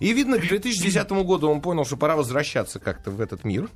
[0.00, 3.70] И, видно, к 2010 году он понял, что пора возвращаться как-то в этот мир.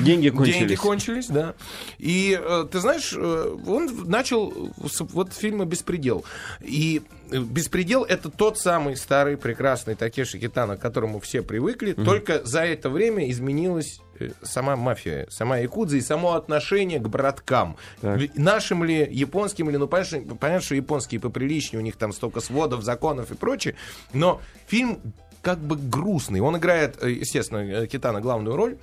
[0.00, 0.58] Деньги кончились.
[0.58, 1.54] Деньги кончились, да.
[1.98, 6.24] И э, ты знаешь, э, он начал вот фильма «Беспредел».
[6.60, 11.92] И э, «Беспредел»— это тот самый старый прекрасный Такеши Китано, к которому все привыкли.
[11.92, 17.76] Только за это время изменилась э, сама мафия, сама Якудза и само отношение к браткам.
[18.00, 18.20] Так.
[18.36, 22.82] Нашим ли, японским ли, ну, понятно, понятно, что японские поприличнее, у них там столько сводов,
[22.82, 23.74] законов и прочее,
[24.12, 25.00] но фильм
[25.42, 26.40] как бы грустный.
[26.40, 28.76] Он играет, э, естественно, Китана главную роль.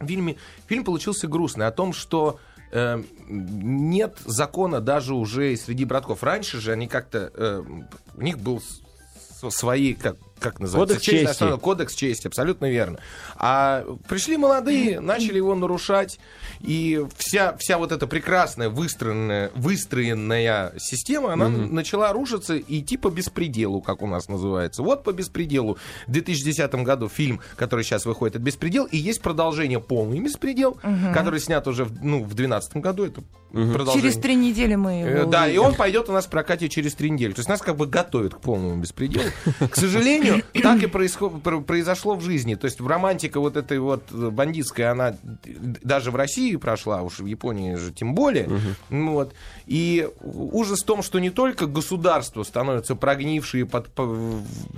[0.00, 0.36] В фильме,
[0.66, 2.38] фильм получился грустный о том, что
[2.74, 6.22] э, нет закона даже уже и среди братков.
[6.22, 7.32] Раньше же они как-то...
[7.34, 7.62] э,
[8.16, 8.62] у них был
[9.48, 10.96] свои, как, как называется?
[10.96, 11.24] Кодекс чести.
[11.24, 12.98] основной кодекс чести, абсолютно верно.
[13.36, 16.20] А пришли молодые, начали его нарушать,
[16.60, 23.08] и вся, вся вот эта прекрасная выстроенная, выстроенная система, она начала рушиться и идти по
[23.08, 24.82] беспределу, как у нас называется.
[24.82, 25.78] Вот по беспределу.
[26.06, 30.76] В 2010 году фильм, который сейчас выходит, это «Беспредел», и есть продолжение «Полный беспредел»,
[31.14, 33.04] который снят уже в, ну, в 2012 году.
[33.06, 34.02] Это продолжение.
[34.10, 35.64] Через три недели мы его Э, Да, и увидим.
[35.64, 37.32] он пойдет у нас в прокате через три недели.
[37.32, 39.24] То есть нас как бы готовят к полному беспределу.
[39.70, 42.54] К сожалению, так и происход- произошло в жизни.
[42.54, 47.02] То есть в романтика вот этой вот э, бандитская, она д- даже в России прошла,
[47.02, 48.48] уж в Японии же тем более.
[48.90, 49.34] Ну Вот.
[49.66, 53.88] И ужас в том, что не только государство становится прогнившие под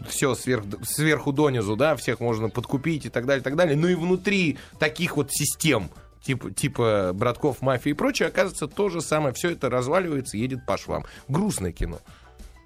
[0.09, 3.89] все сверх, сверху донизу, да, всех можно подкупить и так далее, и так далее, но
[3.89, 5.91] и внутри таких вот систем,
[6.23, 9.33] типа, типа братков, мафии и прочее, оказывается, то же самое.
[9.35, 11.05] Все это разваливается, едет по швам.
[11.29, 11.99] Грустное кино.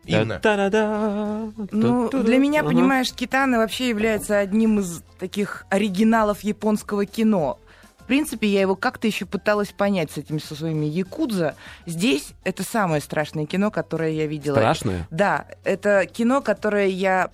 [0.06, 0.38] Инна.
[0.40, 1.50] Та-та-да.
[1.70, 2.70] Ну, для меня, Ага.
[2.70, 7.58] понимаешь, Китана вообще является одним из таких оригиналов японского кино.
[7.98, 11.54] В принципе, я его как-то еще пыталась понять с этими со своими якудза.
[11.86, 14.56] Здесь это самое страшное кино, которое я видела.
[14.56, 15.06] Страшное?
[15.10, 17.30] Да, это кино, которое я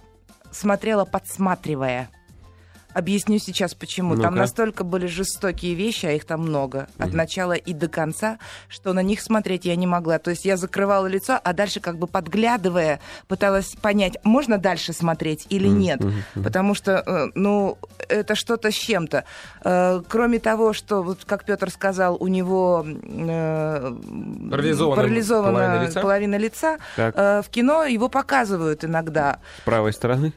[0.51, 2.11] смотрела, подсматривая.
[2.97, 4.15] Объясню сейчас почему.
[4.15, 4.37] Там Ну-ка.
[4.39, 9.01] настолько были жестокие вещи, а их там много, от начала и до конца, что на
[9.03, 10.19] них смотреть я не могла.
[10.19, 15.47] То есть я закрывала лицо, а дальше как бы подглядывая, пыталась понять, можно дальше смотреть
[15.51, 16.01] или нет.
[16.43, 17.77] Потому что, э, ну,
[18.09, 19.25] это что-то с чем-то.
[19.63, 23.95] Э, Кроме того, что, вот как Петр сказал, у него э,
[24.51, 26.01] Парализована парализована половина лица.
[26.01, 27.15] половина лица, Так.
[27.45, 29.41] в кино его показывают иногда.
[29.59, 30.33] С правой стороны.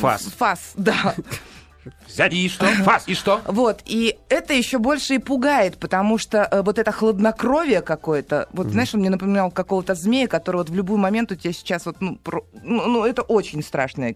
[0.00, 0.22] Фас.
[0.36, 0.74] Фас,
[2.16, 2.26] да.
[2.26, 2.66] И что?
[2.66, 3.40] Фас, и что?
[3.46, 8.68] Вот, и это еще больше и пугает, потому что э, вот это хладнокровие какое-то, вот
[8.68, 11.96] знаешь, он мне напоминал какого-то змея, который вот в любой момент у тебя сейчас вот,
[12.00, 14.14] ну, про- ну, ну, это очень страшное.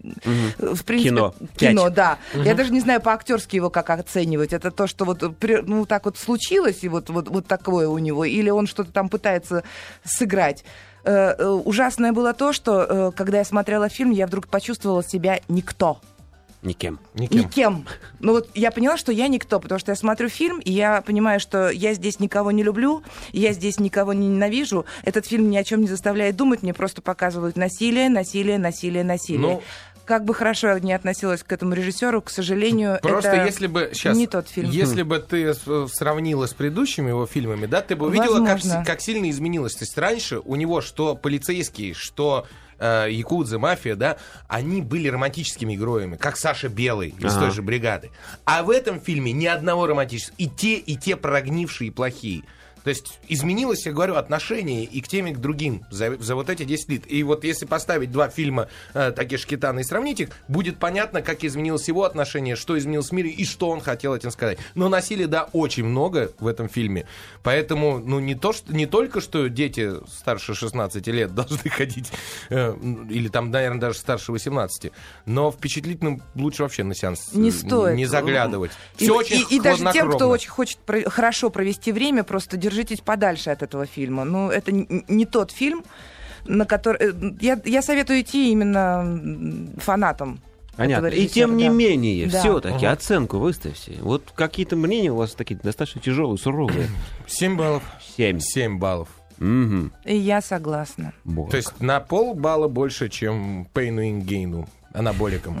[0.59, 1.35] Э, В принципе, Кино.
[1.55, 1.93] Кино, Пять.
[1.93, 2.17] да.
[2.35, 4.53] Я даже не знаю по-актерски его как оценивать.
[4.53, 8.25] Это то, что вот, ну, так вот случилось, и вот, вот, вот такое у него,
[8.25, 9.63] или он что-то там пытается
[10.03, 10.63] сыграть.
[11.05, 15.99] Э, э, Ужасное было то, что, когда я смотрела фильм, я вдруг почувствовала себя никто.
[16.63, 16.99] Никем.
[17.13, 17.39] Никем.
[17.39, 17.85] Никем.
[18.19, 21.39] Ну вот я поняла, что я никто, потому что я смотрю фильм, и я понимаю,
[21.39, 24.85] что я здесь никого не люблю, я здесь никого не ненавижу.
[25.03, 29.41] Этот фильм ни о чем не заставляет думать, мне просто показывают насилие, насилие, насилие, насилие.
[29.41, 29.63] Ну,
[30.05, 33.91] как бы хорошо я не относилась к этому режиссеру, к сожалению, Просто это если бы
[33.93, 34.69] сейчас, не тот фильм.
[34.69, 38.85] если бы ты сравнила с предыдущими его фильмами, да, ты бы увидела, как, Возможно.
[38.85, 39.75] как сильно изменилось.
[39.75, 42.45] То есть раньше у него что полицейские, что
[42.83, 44.17] э, якудзы, мафия, да,
[44.47, 47.45] они были романтическими героями, как Саша Белый из Ага.
[47.45, 48.11] той же бригады.
[48.45, 50.35] А в этом фильме ни одного романтического.
[50.37, 52.43] И те, и те прогнившие и плохие.
[52.83, 56.49] То есть изменилось, я говорю, отношение и к тем, и к другим за, за вот
[56.49, 57.11] эти 10 лет.
[57.11, 61.43] И вот если поставить два фильма э, Такеши Китана и сравнить их, будет понятно, как
[61.43, 64.57] изменилось его отношение, что изменилось в мире и что он хотел этим сказать.
[64.75, 67.05] Но насилия, да, очень много в этом фильме.
[67.41, 72.11] Поэтому, ну, не, то, что, не только, что дети старше 16 лет должны ходить,
[72.49, 72.75] э,
[73.09, 74.91] или там, наверное, даже старше 18,
[75.25, 77.95] но впечатлительным лучше вообще на сеанс э, Не стоит.
[77.95, 78.71] не заглядывать.
[78.97, 82.57] И, Все очень и- и даже тем, кто очень хочет про- хорошо провести время, просто
[82.73, 84.23] держитесь подальше от этого фильма.
[84.23, 85.83] Ну, это не тот фильм,
[86.45, 86.97] на который...
[87.09, 90.39] э, Я, я советую идти именно фанатам.
[90.75, 91.05] Понятно.
[91.07, 91.73] И тем не да.
[91.73, 92.39] менее, Да.
[92.39, 93.93] все-таки оценку выставьте.
[94.01, 96.87] Вот какие-то мнения у вас такие достаточно тяжелые, суровые.
[97.27, 97.83] 7 баллов.
[98.17, 98.39] Семь.
[98.39, 99.09] 7 баллов.
[99.39, 101.13] И я согласна.
[101.25, 101.51] Вот.
[101.51, 105.57] То есть на пол балла больше, чем Пейну Ингейну, анаболиком.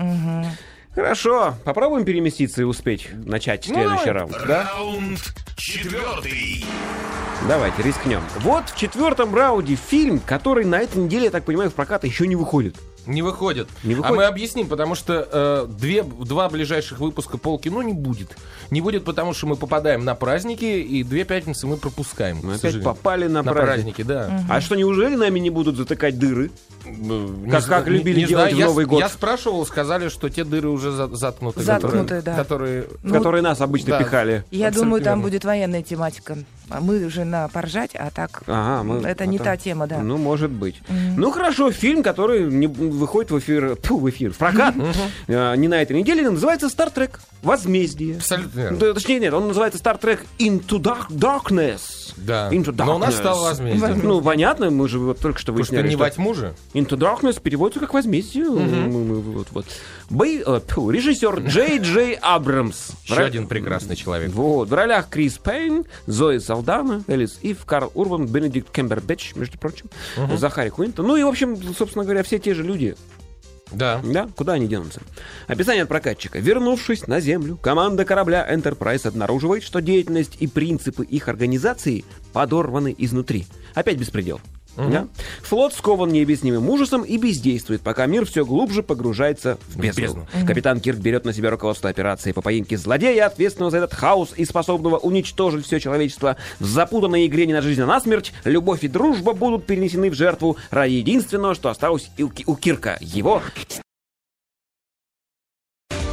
[0.95, 4.13] Хорошо, попробуем переместиться и успеть начать Ну, следующий давай.
[4.21, 4.37] раунд.
[4.47, 4.71] Да?
[4.75, 5.19] Раунд
[5.57, 6.65] четвертый.
[7.47, 8.21] Давайте рискнем.
[8.39, 12.27] Вот в четвертом раунде фильм, который на этой неделе, я так понимаю, в прокат еще
[12.27, 12.75] не выходит.
[13.05, 13.67] Не выходит.
[13.83, 14.17] Не А выходит?
[14.17, 18.37] мы объясним, потому что э, две, два ближайших выпуска полкино не будет.
[18.71, 22.39] Не будет, потому что мы попадаем на праздники, и две пятницы мы пропускаем.
[22.43, 23.65] Мы к опять попали на, на праздник.
[23.95, 24.41] праздники, да.
[24.49, 26.51] А что, неужели нами не будут затыкать дыры?
[26.85, 28.55] Не Как- как любили делать знаю.
[28.55, 28.99] в Я Новый с- год.
[28.99, 31.61] Я спрашивал, сказали, что те дыры уже за- заткнуты.
[31.61, 32.35] Заткнуты, которые, да.
[32.35, 32.85] Которые...
[33.03, 33.99] В которые нас обычно да.
[34.03, 34.43] пихали.
[34.51, 35.23] Я Абсолютно думаю, там верно.
[35.23, 36.37] будет военная тематика.
[36.69, 39.85] А мы уже на поржать, а так Ага, мы- это а не там- та тема,
[39.87, 39.99] да.
[39.99, 40.81] Ну, может быть.
[40.89, 44.73] Ну, хорошо, фильм, который не выходит в эфир, тьфу, в эфир, в прокат,
[45.27, 47.19] э, не на этой неделе, называется «Стартрек.
[47.43, 48.15] Возмездие».
[48.17, 48.77] Абсолютно верно.
[48.77, 52.02] Да, Точнее, нет, он называется «Стартрек Into Dark- Darkness».
[52.17, 52.49] Да.
[52.51, 53.17] Into Но у нас Darkness.
[53.17, 53.95] стало возмездие.
[53.95, 56.53] Ну, понятно, мы же вот только что Потому что не во тьму же.
[56.73, 58.45] Into Darkness переводится как «возмездие».
[58.49, 59.65] Мы- Вот, вот.
[60.09, 62.91] Бэй- э, режиссер Джей Джей Абрамс.
[63.05, 64.31] Еще ро- один прекрасный человек.
[64.31, 69.89] Вот, в ролях Крис Пейн, Зои Салдана, Элис Ив, Карл Урбан, Бенедикт Кембербэтч, между прочим,
[70.37, 71.07] Захари Куинтон.
[71.07, 72.95] Ну и, в общем, собственно говоря, все те же люди.
[73.71, 74.01] Да.
[74.03, 75.01] Да, куда они денутся?
[75.47, 76.39] Описание от прокатчика.
[76.39, 83.45] Вернувшись на Землю, команда корабля Enterprise обнаруживает, что деятельность и принципы их организации подорваны изнутри.
[83.73, 84.39] Опять беспредел.
[84.77, 85.07] Да?
[85.43, 90.01] Флот скован необъяснимым ужасом и бездействует, пока мир все глубже погружается в бездну.
[90.03, 90.27] бездну.
[90.47, 94.45] Капитан Кирк берет на себя руководство операции по поимке злодея, ответственного за этот хаос и
[94.45, 96.37] способного уничтожить все человечество.
[96.59, 100.15] В запутанной игре не на жизнь, а на смерть любовь и дружба будут перенесены в
[100.15, 102.97] жертву ради единственного, что осталось у, Ки- у Кирка.
[103.01, 103.41] Его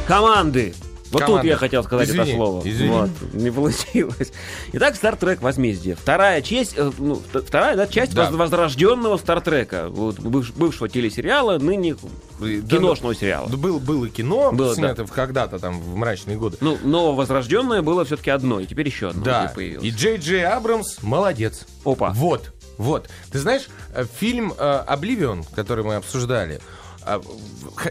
[0.07, 0.73] команды.
[1.11, 2.61] Вот тут я хотел сказать это Извини, слово.
[2.67, 2.89] извини.
[2.89, 4.31] Вот, не получилось.
[4.73, 5.95] Итак, Стартрек Возмездие.
[5.95, 8.25] Вторая часть, э, ну, вторая да, часть Да.
[8.29, 9.89] воз- возрожденного Стартрека.
[9.89, 11.95] Вот, быв- бывшего телесериала, ныне
[12.39, 13.49] киношного сериала.
[13.49, 16.57] Да, Был, было кино, Было, снято в- когда-то там в мрачные годы.
[16.61, 19.85] Ну, но возрожденное было все-таки одно, и теперь еще одно Да, появилось.
[19.85, 21.65] и Джей Джей Абрамс молодец.
[21.85, 22.11] Опа.
[22.15, 23.09] Вот, вот.
[23.31, 26.61] Ты знаешь, э, фильм «Обливион», который мы обсуждали,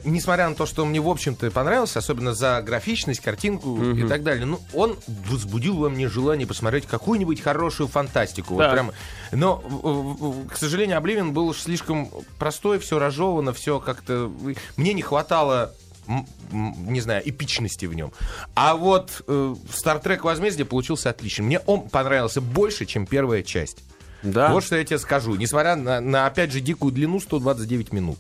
[0.05, 4.23] несмотря на то, что он мне, в общем-то, понравился, особенно за графичность, картинку и так
[4.23, 8.55] далее, ну, он возбудил во мне желание посмотреть какую-нибудь хорошую фантастику.
[8.55, 8.73] Вот Так.
[8.73, 8.93] прям.
[9.33, 9.59] Но,
[10.51, 14.31] к сожалению, «Обливион» был слишком простой, все разжевано, все как-то...
[14.77, 15.75] Мне не хватало
[16.51, 18.13] не знаю, эпичности в нем.
[18.57, 21.47] А вот э, Star Возмездие получился отличным.
[21.47, 23.85] Мне он понравился больше, чем первая часть.
[24.23, 24.53] Да.
[24.53, 25.35] Вот что я тебе скажу.
[25.37, 28.19] Несмотря на, на, опять же, дикую длину 129 минут.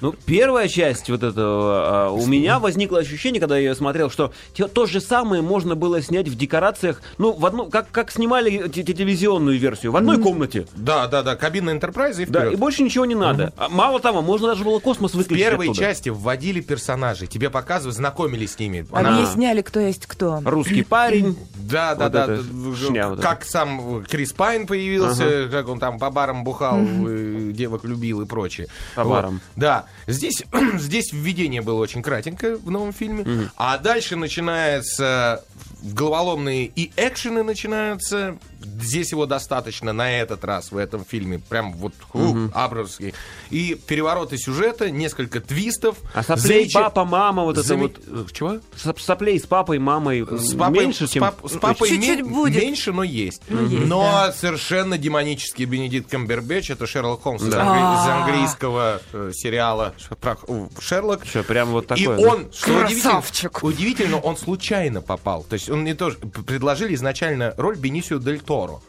[0.00, 4.32] Ну, первая часть вот этого, а, у меня возникло ощущение, когда я ее смотрел, что
[4.54, 8.68] те- то же самое можно было снять в декорациях, ну, в одну, как, как снимали
[8.68, 10.66] те- телевизионную версию, в одной комнате.
[10.74, 12.54] Да, да, да, кабина Энтерпрайза и Да, вперед.
[12.54, 13.52] и больше ничего не надо.
[13.56, 15.80] А Мало того, можно даже было космос В выключить первой оттуда.
[15.80, 18.86] части вводили персонажей, тебе показывали, знакомили с ними.
[18.92, 20.40] Она- Объясняли, кто есть кто.
[20.44, 21.36] Русский парень.
[21.56, 22.86] Да, да, Вот да.
[22.86, 27.84] шня вот как сам Крис Пайн появился, как он там по барам бухал, э, девок
[27.84, 28.66] любил и прочее.
[28.94, 29.40] По барам.
[29.56, 29.84] Да.
[30.06, 30.42] Здесь,
[30.78, 33.50] здесь введение было очень кратенькое в новом фильме.
[33.56, 35.44] А дальше начинается
[35.82, 38.38] головоломные и экшены начинаются.
[38.60, 41.38] Здесь его достаточно на этот раз в этом фильме.
[41.48, 42.50] Прям вот угу.
[42.54, 43.14] абрамский.
[43.50, 45.96] И перевороты сюжета, несколько твистов.
[46.14, 47.98] А соплей Замеча- папа, мама, вот это Заме- вот...
[48.06, 48.58] э, Чего?
[48.76, 51.22] Соп- Соплей с папой, мамой С папой, меньше, с чем...
[51.22, 52.62] пап- с папой Чуть-чуть ме- будет.
[52.62, 53.42] меньше, но есть.
[53.48, 54.32] Ну, есть, но да.
[54.32, 57.60] совершенно демонический Бенедикт Камбербэтч, это Шерлок Холмс из, Да.
[57.62, 58.24] из А.
[58.24, 61.24] английского э, сериала э, Шерлок.
[61.24, 62.16] Что, прям вот И такое?
[62.18, 62.28] да?
[62.28, 63.22] он, что удивительно,
[63.62, 65.44] удивительно, он случайно попал.
[65.44, 68.80] То есть он не тоже предложили изначально роль Бенисио Дель toro.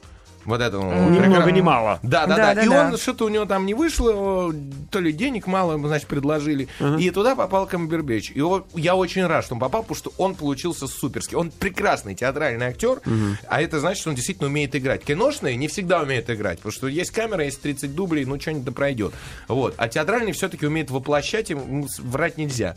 [0.45, 1.09] Вот этому.
[1.09, 1.99] Ни прекрас- много ни мало.
[2.03, 2.55] Да, да, Да, да.
[2.55, 2.87] да, И да.
[2.91, 4.53] он что-то у него там не вышло,
[4.89, 6.67] то ли денег мало, значит, предложили.
[6.99, 8.31] И туда попал Камбербэтч.
[8.31, 11.37] И его- я очень рад, что он попал, потому что он получился суперский.
[11.37, 13.01] Он прекрасный театральный актер,
[13.47, 15.03] а это значит, что он действительно умеет играть.
[15.03, 18.71] Киношные не всегда умеют играть, потому что есть камера, есть 30 дублей, ну что-нибудь да
[18.71, 19.13] пройдет.
[19.47, 19.75] Вот.
[19.77, 22.75] А театральный все-таки умеет воплощать, им врать нельзя.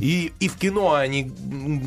[0.00, 1.30] И, и в кино они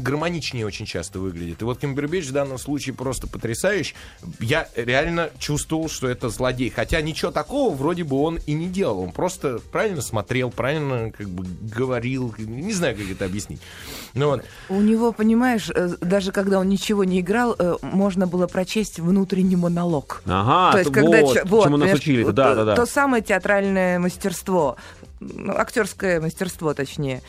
[0.02, 1.62] гармоничнее очень часто выглядят.
[1.62, 3.96] И вот Камбербэтч в данном случае просто потрясающий.
[4.40, 6.70] Я реально чувствовал, что это злодей.
[6.70, 9.00] Хотя ничего такого вроде бы он и не делал.
[9.02, 11.46] Он просто правильно смотрел, правильно как бы
[11.76, 12.34] говорил.
[12.38, 13.60] Не знаю, как это объяснить.
[14.14, 14.44] Ну вот.
[14.70, 19.56] У него, понимаешь, э, даже когда он ничего не играл, э, можно было прочесть внутренний
[19.56, 20.22] монолог.
[20.26, 22.24] Ага, То есть, т- когда вот, вот, чему нас учили.
[22.24, 22.76] вот Да, то, да, да.
[22.76, 24.78] то самое театральное мастерство,
[25.20, 27.22] ну, актерское мастерство, точнее.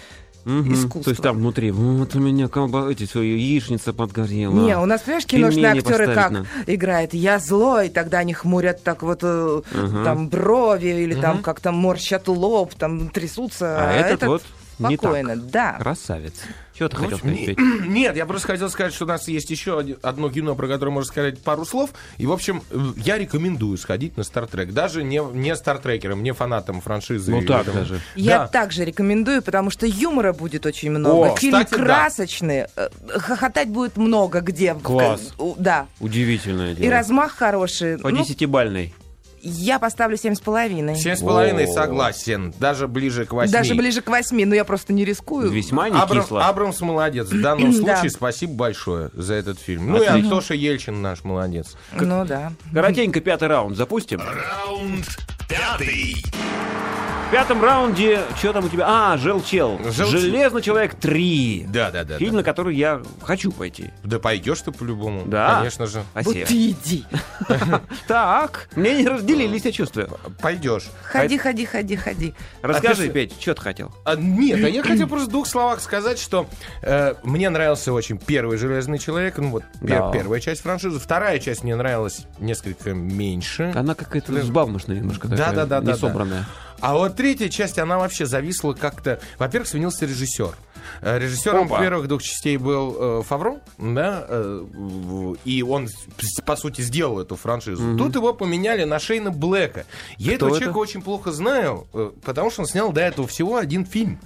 [0.49, 0.73] Мгм.
[0.73, 1.03] искусство.
[1.05, 2.91] То есть там внутри, вот у меня колба...
[2.91, 4.55] эти свои яичница подгорела.
[4.55, 6.47] Не, у нас, понимаешь, киношные Пельмени актеры как надо.
[6.67, 7.13] играют?
[7.13, 9.63] Я злой, тогда они хмурят так вот э,
[10.05, 13.77] там брови или там как-то морщат лоб, там трясутся.
[13.79, 14.43] А этот вот
[14.79, 15.01] не так.
[15.01, 15.77] спокойно, да.
[15.81, 16.35] Красавец.
[16.79, 17.59] Что ты В хотел сказать, не- Петь?
[17.89, 20.93] Нет, я просто хотел сказать, что у нас есть еще один- одно кино, про которое
[20.93, 21.91] можно сказать пару слов.
[22.19, 24.73] И, в общем, э, я рекомендую сходить на Стартрек.
[24.73, 27.33] Даже не, не стартрекерам, не фанатам франшизы.
[27.33, 27.79] Ну так этого.
[27.81, 28.01] даже.
[28.15, 28.47] Я Да.
[28.47, 31.33] также рекомендую, потому что юмора будет очень много.
[31.33, 31.85] О, Фильм кстати, да.
[31.85, 34.75] красочный, э, хохотать будет много где.
[34.75, 35.33] Класс.
[35.59, 35.89] Да.
[35.99, 36.87] Удивительное дело.
[36.87, 37.99] И размах хороший.
[37.99, 38.95] По Ну, десятибальной.
[39.43, 40.97] Я поставлю семь с половиной.
[40.97, 42.53] Семь с половиной согласен.
[42.59, 43.53] Даже ближе к восьми.
[43.53, 45.51] Даже ближе к восьми, но я просто не рискую.
[45.51, 46.47] Весьма не Абрам- кисло.
[46.47, 47.29] Абрамс молодец.
[47.29, 47.97] В данном Да.
[47.97, 49.91] случае спасибо большое за этот фильм.
[49.93, 50.07] Ну и.
[50.07, 51.77] Антоша Ельчин наш молодец.
[51.93, 52.53] Ну да.
[52.73, 54.21] Коротенько пятый раунд запустим.
[54.21, 55.07] Раунд
[55.49, 56.17] пятый.
[57.29, 58.87] В пятом раунде, что там у тебя?
[58.89, 59.79] А, Желчел.
[59.93, 61.67] Жел- Железный человек 3.
[61.69, 62.17] Да, да, да.
[62.17, 63.91] Фильм, на который я хочу пойти.
[64.03, 65.25] Да пойдешь ты по-любому.
[65.27, 65.57] Да.
[65.59, 66.03] Конечно же.
[66.15, 66.47] Вот Спасибо.
[66.47, 67.05] ты иди.
[68.09, 70.09] Так, мне не разделились, я чувствую.
[70.41, 70.85] Пойдешь.
[71.03, 72.35] Ходи, ходи, ходи, ходи.
[72.63, 73.93] Расскажи, Петь, что ты хотел?
[74.07, 76.47] А, нет, а я хотел просто в двух словах сказать, что
[76.81, 80.11] э, мне нравился очень первый Железный человек, ну вот пер- Да.
[80.13, 83.71] первая часть франшизы, вторая часть мне нравилась несколько меньше.
[83.77, 86.47] Она какая-то взбавнушная немножко Да, такая, да, да, да, не собранная.
[86.81, 89.21] А вот третья часть, она вообще зависла как-то.
[89.39, 90.57] Во-первых, сменился режиссер.
[91.03, 91.81] Э, Режиссером Опа.
[91.81, 94.65] первых двух частей был э, Фавро, да, э,
[95.45, 95.89] и он,
[96.47, 97.97] по сути, сделал эту франшизу.
[97.97, 99.87] Тут его поменяли на Шейна Блэка.
[100.19, 100.59] Я Кто этого это?
[100.61, 104.21] человека очень плохо знаю, э, потому что он снял до этого всего один фильм,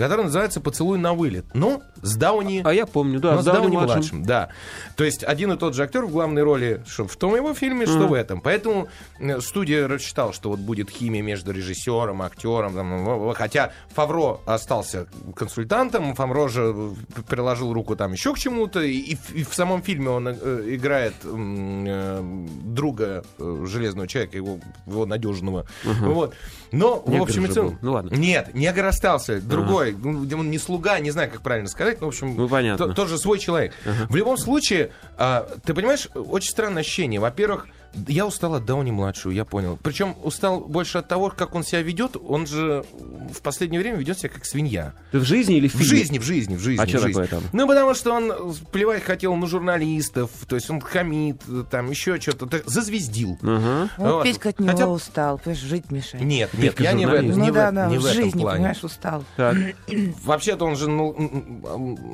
[0.00, 1.46] который называется «Поцелуй на вылет».
[1.54, 2.62] Но с Дауни...
[2.64, 3.94] А я помню, да, Но с с Дауни Дауни-младшим.
[3.96, 4.48] младшим, да.
[4.96, 7.86] То есть один и тот же актер в главной роли, что в том его фильме,
[7.86, 8.40] что в этом.
[8.40, 8.88] Поэтому
[9.18, 12.74] э, студия рассчитала, что вот будет химия между режиссером, актером.
[12.74, 18.80] там, ну, хотя Фавро остался консультантом, Фавро же э, приложил руку там еще к чему-то,
[18.82, 20.34] и, в- и в самом фильме он э,
[20.74, 22.22] играет э,
[22.64, 25.66] друга э, Железного человека, его, его надежного.
[25.84, 26.34] Вот.
[26.72, 27.78] Но, в Негр общем и целом...
[27.82, 28.14] Ну ладно.
[28.14, 29.85] Нет, негр остался, другой.
[29.92, 32.00] Ну, где он не слуга, не знаю, как правильно сказать.
[32.00, 32.86] Ну, в общем, Ну, понятно.
[32.88, 33.72] то- тот же свой человек.
[34.08, 37.20] В любом случае, а, ты понимаешь, очень странное ощущение.
[37.20, 37.66] Во-первых,
[38.08, 39.78] я устал от Дауни младшего, я понял.
[39.82, 42.16] Причем устал больше от того, как он себя ведет.
[42.28, 42.84] Он же
[43.32, 44.94] в последнее время ведет себя как свинья.
[45.12, 45.86] Ты в жизни или в В фильме?
[45.98, 46.82] жизни, в жизни, в жизни.
[46.82, 47.12] А в чё жизни.
[47.12, 47.42] такое там?
[47.52, 48.32] Ну, потому что он
[48.72, 51.40] плевать хотел на журналистов, то есть он хамит,
[51.70, 53.38] там еще что-то, так, зазвездил.
[53.42, 53.88] Ага.
[53.98, 54.24] Вот Вот.
[54.24, 56.24] Петька от него Хотя- устал, понимаешь, жить мешает.
[56.24, 57.38] Нет, нет, Петька я не в, этом- журналист.
[57.38, 58.56] не ну в да, этом- да, не в в этом жизни, плане.
[58.58, 59.24] понимаешь, устал.
[59.36, 59.56] Так.
[60.24, 61.14] Вообще-то он же ну,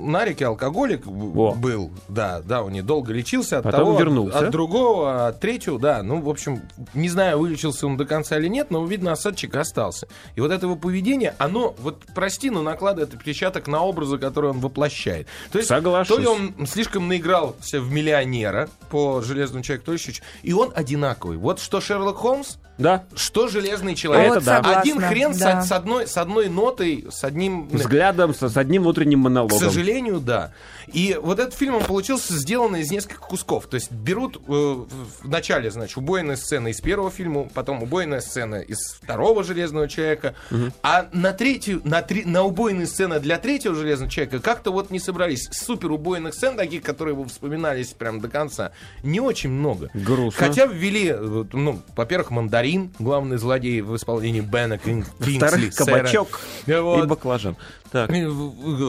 [0.08, 1.52] на реке алкоголик в- Во.
[1.54, 4.38] был, да, да, он недолго лечился от Потом того, вернулся.
[4.38, 6.62] от другого, от третьего, да, ну, в общем,
[6.94, 10.08] не знаю, вылечился он до конца или нет, но, видно, осадчик остался.
[10.36, 14.60] И вот это его поведение, оно, вот, прости, но накладывает отпечаток на образы, которые он
[14.60, 15.26] воплощает.
[15.50, 16.16] То есть, Соглашусь.
[16.16, 20.12] то ли он слишком наигрался в миллионера по Железному человеку, то еще
[20.42, 21.36] и он одинаковый.
[21.36, 24.32] Вот что Шерлок Холмс, Да, Что железный человек?
[24.36, 24.80] Это да.
[24.80, 25.62] Один хрен с- да.
[25.62, 27.68] с, одной, с одной нотой, с одним...
[27.68, 29.58] взглядом, с, с одним внутренним К монологом.
[29.58, 30.52] сожалению, да.
[30.92, 33.66] И вот этот фильм, он получился сделан из нескольких кусков.
[33.66, 38.56] То есть берут э, в начале, значит, убойная сцена из первого фильма, потом убойная сцена
[38.56, 40.34] из второго «Железного человека»,
[40.82, 44.98] а на третью, на, три, на убойные сцены для третьего «Железного человека» как-то вот не
[44.98, 45.48] собрались.
[45.52, 49.90] Супер убойных сцен, таких, которые вы вспоминались прям до конца, не очень много.
[49.94, 50.46] Грустно.
[50.46, 52.61] Хотя ввели, э, ну, во-первых, Мандарин,
[52.98, 57.08] главный злодей в исполнении Бена Кинг- Кингсли, кабачок и Вот.
[57.08, 57.56] баклажан.
[57.90, 58.10] Так.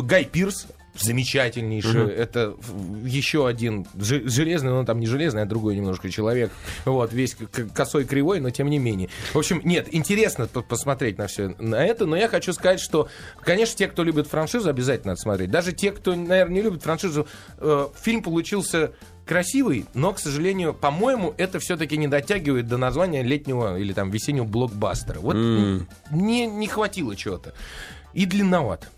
[0.06, 2.08] Гай Пирс замечательнейший.
[2.12, 6.52] Это в- еще один железный, но там не железный, а другой немножко человек.
[6.86, 7.36] Вот, весь
[7.74, 9.10] косой кривой, но тем не менее.
[9.34, 13.08] В общем, нет, интересно по- посмотреть на все на это, но я хочу сказать, что,
[13.42, 15.50] конечно, те, кто любит франшизу, обязательно надо смотреть.
[15.52, 18.92] Даже те, кто, наверное, не любит франшизу, э, фильм получился
[19.26, 24.46] красивый, но, к сожалению, по-моему, это все-таки не дотягивает до названия летнего или там весеннего
[24.46, 25.20] блокбастера.
[25.20, 25.88] Вот М.
[26.12, 27.54] не, не хватило чего-то.
[28.14, 28.90] И длинноват.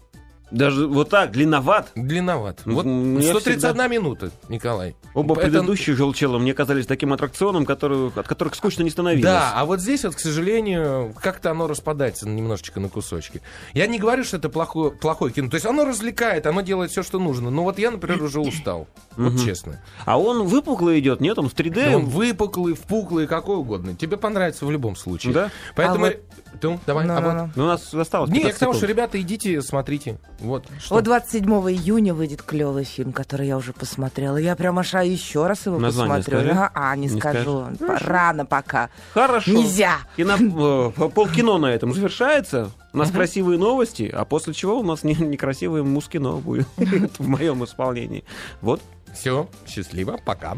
[0.52, 1.91] Даже вот так, длинноват.
[1.96, 2.62] Длинноват.
[2.66, 4.96] Вот Мне 131 минута, Николай.
[5.14, 9.24] Оба Это- предыдущих желчела мне казались таким аттракционом, который, от которых скучно не становилось.
[9.24, 13.41] Да, а вот здесь вот, к сожалению, как-то оно распадается немножечко на кусочки.
[13.74, 15.50] Я не говорю, что это плохое, плохое кино.
[15.50, 17.50] То есть оно развлекает, оно делает все, что нужно.
[17.50, 18.88] Но вот я, например, уже устал.
[19.18, 19.82] Вот честно.
[20.06, 21.39] А он выпуклый идет, нет?
[21.39, 21.96] Он в 3D.
[21.96, 23.96] Он выпуклый, впуклый, какой угодно.
[23.96, 25.34] Тебе понравится в любом случае.
[25.34, 25.52] Да?
[25.76, 26.06] Поэтому...
[26.06, 26.20] А вот-
[26.62, 27.50] Ну, давай, Ну, а ну, вот- ну.
[27.56, 30.18] Ну, у нас осталось Не, я 15 к тому, что, ребята, идите, смотрите.
[30.39, 30.65] Вот.
[30.79, 30.95] Что?
[30.95, 34.38] Вот 27 июня выйдет клевый фильм, который я уже посмотрела.
[34.38, 36.39] Я прям аж а, еще раз его Название посмотрю.
[36.49, 36.59] скажи.
[36.59, 37.65] А, а, не, Не скажу.
[37.75, 38.01] скажешь?
[38.07, 38.89] Рано пока.
[39.13, 39.51] Хорошо.
[39.51, 39.99] Нельзя.
[40.17, 42.71] Кино, э, полкино на этом завершается.
[42.93, 46.67] У нас красивые новости, а после чего у нас не- некрасивое мускино будет
[47.19, 48.23] в моем исполнении.
[48.61, 48.81] Вот.
[49.13, 50.57] Все, счастливо, пока.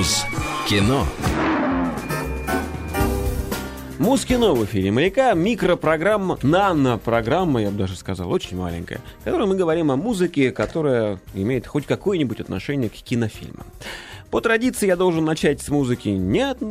[0.00, 0.24] Муз
[0.66, 1.06] кино.
[3.98, 9.56] Мускино в эфире «Маяка», микропрограмма, нано-программа, я бы даже сказал, очень маленькая, в которой мы
[9.56, 13.66] говорим о музыке, которая имеет хоть какое-нибудь отношение к кинофильмам.
[14.30, 16.62] По традиции я должен начать с музыки, не от-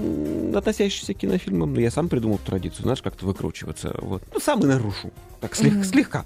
[0.55, 3.95] относящейся к кинофильмам, но я сам придумал традицию, знаешь, как-то выкручиваться.
[4.01, 4.23] Вот.
[4.34, 6.25] Ну, сам и нарушу, так слег- слегка.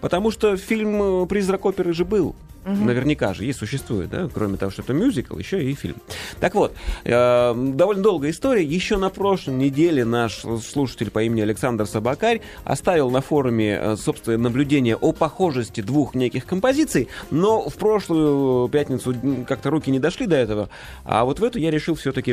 [0.00, 2.34] Потому что фильм «Призрак оперы» же был.
[2.68, 5.96] Наверняка же есть, существует, да, кроме того, что это мюзикл, еще и фильм.
[6.40, 8.64] Так вот, э, довольно долгая история.
[8.64, 14.38] Еще на прошлой неделе наш слушатель по имени Александр Собакарь оставил на форуме э, собственное
[14.38, 19.14] наблюдение о похожести двух неких композиций, но в прошлую пятницу
[19.46, 20.68] как-то руки не дошли до этого,
[21.04, 22.32] а вот в эту я решил все-таки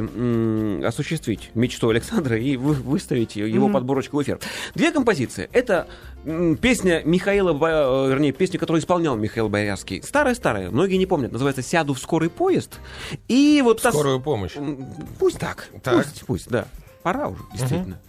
[0.84, 4.40] осуществить мечту Александра и вы- выставить его подборочку в эфир.
[4.74, 5.50] Две композиции.
[5.54, 5.88] Это
[6.26, 10.02] м, песня Михаила, э, вернее, песня, которую исполнял Михаил Боярский.
[10.26, 12.80] Старая-старая, многие не помнят, называется «Сяду в скорый поезд».
[13.28, 14.54] И вот та Скорую помощь.
[15.20, 15.70] Пусть так.
[15.84, 15.98] Так.
[15.98, 16.66] Пусть, пусть, да.
[17.04, 18.00] Пора уже, действительно.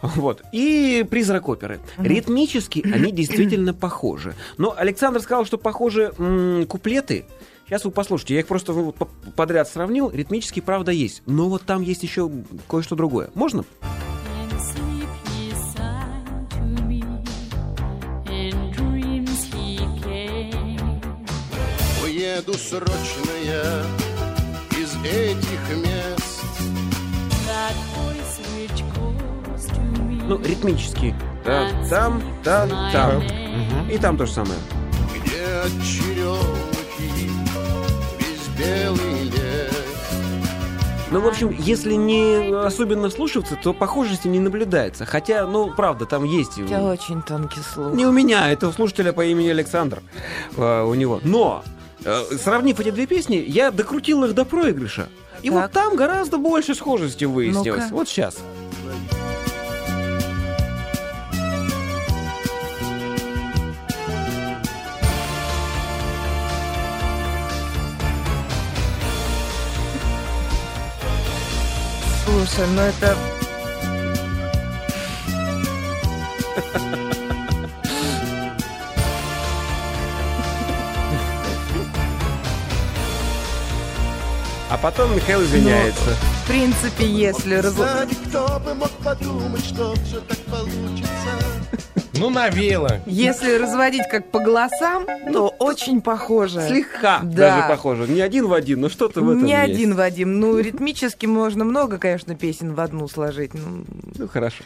[0.00, 0.42] Вот.
[0.52, 1.80] И призрак оперы.
[1.98, 4.36] Ритмически они действительно похожи.
[4.56, 7.24] Но Александр сказал, что похожи м, куплеты.
[7.66, 8.72] Сейчас вы послушайте, я их просто
[9.34, 10.10] подряд сравнил.
[10.10, 11.24] Ритмически, правда, есть.
[11.26, 12.30] Но вот там есть еще
[12.68, 13.30] кое-что другое.
[13.34, 13.64] Можно?
[22.34, 23.82] Уеду срочно я
[24.76, 26.44] из этих мест.
[30.26, 31.14] Ну, ритмически.
[31.44, 33.22] Там, там, там, там.
[33.88, 34.58] И там то же самое.
[35.14, 37.30] Где от черемухи
[38.18, 39.72] весь белый лес
[41.12, 45.06] Ну, в общем, если не особенно слушаться, то похожести не наблюдается.
[45.06, 46.58] Хотя, ну, правда, там есть...
[46.58, 47.92] У тебя очень тонкий слух.
[47.92, 50.02] Не у меня, это у слушателя по имени Александр.
[50.56, 51.20] э, у него.
[51.22, 51.62] Но,
[52.38, 55.08] сравнив эти две песни, я докрутил их до проигрыша.
[55.42, 55.62] И Так.
[55.62, 57.84] вот там гораздо больше схожести выяснилось.
[57.84, 57.94] Ну-ка.
[57.94, 58.36] Вот сейчас.
[72.24, 73.16] Слушай, ну это...
[84.74, 86.16] А потом Михаил извиняется.
[86.42, 87.54] В принципе, если...
[87.54, 87.74] раз-
[88.28, 91.08] кто бы мог подумать, что все так получится
[92.14, 93.00] Ну, навеяло.
[93.06, 96.60] Если разводить как по голосам, то очень похоже.
[96.66, 97.36] Слегка Да.
[97.56, 98.08] даже похоже.
[98.08, 99.62] Не один в один, но что-то в этом Не есть.
[99.74, 100.40] один Вадим.
[100.40, 103.54] Ну, ритмически можно много, конечно, песен в одну сложить.
[103.54, 103.84] Ну,
[104.18, 104.64] Ну, хорошо.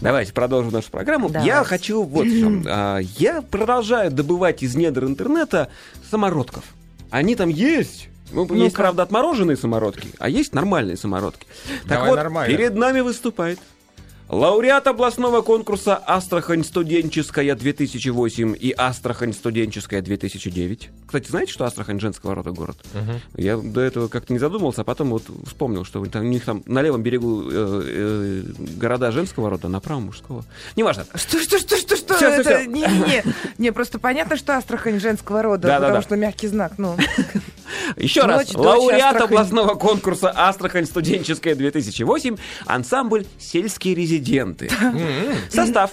[0.00, 1.28] Давайте продолжим нашу программу.
[1.28, 1.46] Давайте.
[1.48, 2.64] Я хочу вот в чем.
[2.66, 5.68] А, Я продолжаю добывать из недр интернета
[6.10, 6.64] самородков.
[7.10, 8.08] Они там есть.
[8.34, 8.76] Ну, есть, Ну-ка.
[8.82, 11.46] правда, отмороженные самородки, а есть нормальные самородки.
[11.82, 12.56] Так Давай вот, нормально.
[12.56, 13.58] перед нами выступает
[14.28, 20.88] лауреат областного конкурса «Астрахань студенческая 2008» и «Астрахань студенческая 2009».
[21.06, 22.78] Кстати, знаете, что Астрахань женского рода город?
[23.36, 26.62] Я до этого как-то не задумался, а потом вот вспомнил, что там, у них там
[26.66, 28.42] на левом берегу э, э,
[28.78, 30.44] города женского рода, на правом мужского.
[30.74, 31.04] Неважно.
[31.14, 32.14] Что, что, что, что, что?
[32.14, 32.60] Всё, это?
[32.60, 32.64] всё.
[32.70, 33.24] Не-не-не.
[33.58, 35.86] Не, просто понятно, что Астрахань женского рода, Да-да-да.
[35.86, 36.72] потому что мягкий знак.
[36.78, 36.96] Ну,
[37.96, 39.22] Еще раз, Ночь, дочь, лауреат Астрахань.
[39.28, 44.70] областного конкурса «Астрахань студенческая 2008», ансамбль «Сельские резиденты».
[45.50, 45.92] Состав.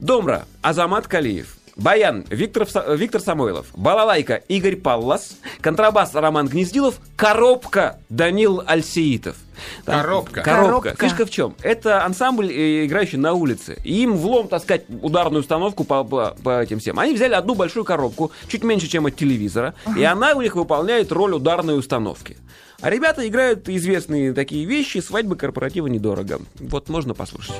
[0.00, 1.55] Домра Азамат Калиев.
[1.76, 2.66] Баян Виктор,
[2.96, 9.36] Виктор Самойлов, балалайка Игорь Паллас, контрабас Роман Гнездилов, коробка Данил Альсеитов.
[9.84, 10.42] Там- Коробка.
[10.42, 10.80] Коробка.
[10.90, 11.06] Коробка.
[11.06, 11.54] Фишка в чем?
[11.62, 13.78] Это ансамбль, э, играющий на улице.
[13.84, 16.98] И им влом таскать ударную установку по, по, по этим всем.
[16.98, 21.12] Они взяли одну большую коробку, чуть меньше, чем от телевизора, и она у них выполняет
[21.12, 22.36] роль ударной установки.
[22.80, 26.40] А ребята играют известные такие вещи, свадьбы корпоратива недорого.
[26.60, 27.54] Вот можно послушать.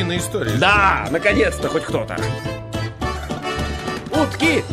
[0.00, 0.52] Утиная история.
[0.52, 2.16] Да, наконец-то хоть кто-то.
[4.10, 4.64] Утки!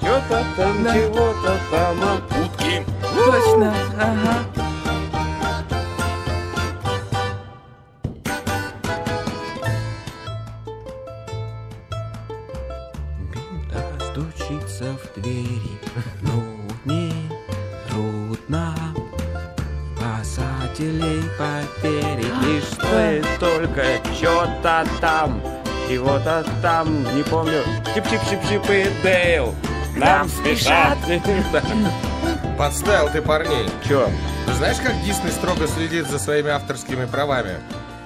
[0.00, 0.92] Чё-то там, Да.
[0.92, 1.96] чего-то там.
[2.02, 2.20] а.
[2.44, 2.84] Утки.
[3.14, 3.72] точно.
[4.00, 4.51] Ага.
[24.84, 25.40] Что-то там,
[25.88, 27.62] чего-то там, не помню.
[27.94, 29.54] Чип-чип-чип-чип и Дейл.
[29.96, 30.98] Нам спешат.
[32.58, 33.68] Подставил ты парней.
[33.86, 34.08] Чё?
[34.46, 37.56] Ты знаешь, как Дисней строго следит за своими авторскими правами?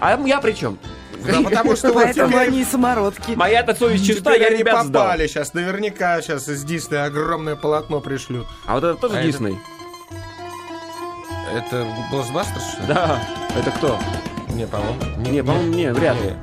[0.01, 0.79] А я при чем?
[1.25, 3.33] Да потому что вот Поэтому теперь- они самородки.
[3.33, 5.05] Моя-то совесть чиста, я они ребят сдал.
[5.05, 5.55] попали сейчас.
[5.55, 8.47] Наверняка сейчас из Диснея огромное полотно пришлют.
[8.67, 9.59] А вот это тоже А это- Дисней?
[11.55, 12.89] Это Блокбастер, что ли?
[12.89, 13.21] Да.
[13.59, 13.99] Это кто?
[14.49, 15.01] Не, по-моему.
[15.31, 16.35] Не, по-моему, не, вряд ли.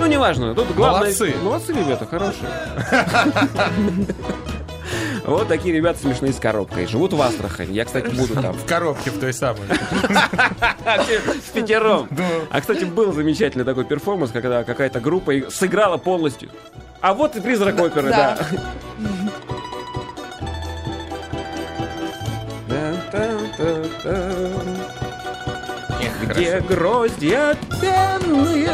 [0.00, 0.54] Ну, неважно.
[0.54, 1.00] Тут главное...
[1.00, 1.34] Молодцы.
[1.42, 2.46] Молодцы, ребята, хорошие.
[5.26, 6.86] Вот такие ребята смешные с коробкой.
[6.86, 7.72] Живут в Астрахани.
[7.72, 8.52] Я, кстати, буду там.
[8.64, 9.62] В коробке в той самой.
[11.46, 12.08] С пятером.
[12.50, 16.50] А, кстати, был замечательный такой перформанс, когда какая-то группа сыграла полностью.
[17.00, 18.38] А вот и призрак оперы, да.
[22.70, 22.94] Да.
[26.22, 28.68] Где гроздья пенные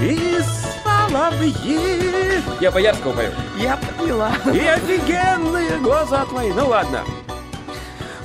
[0.00, 0.38] и
[0.84, 2.40] соловьи.
[2.60, 3.30] Я Боярского пою.
[3.58, 4.32] Я поняла.
[4.52, 6.52] И офигенные глаза твои.
[6.52, 7.02] Ну ладно.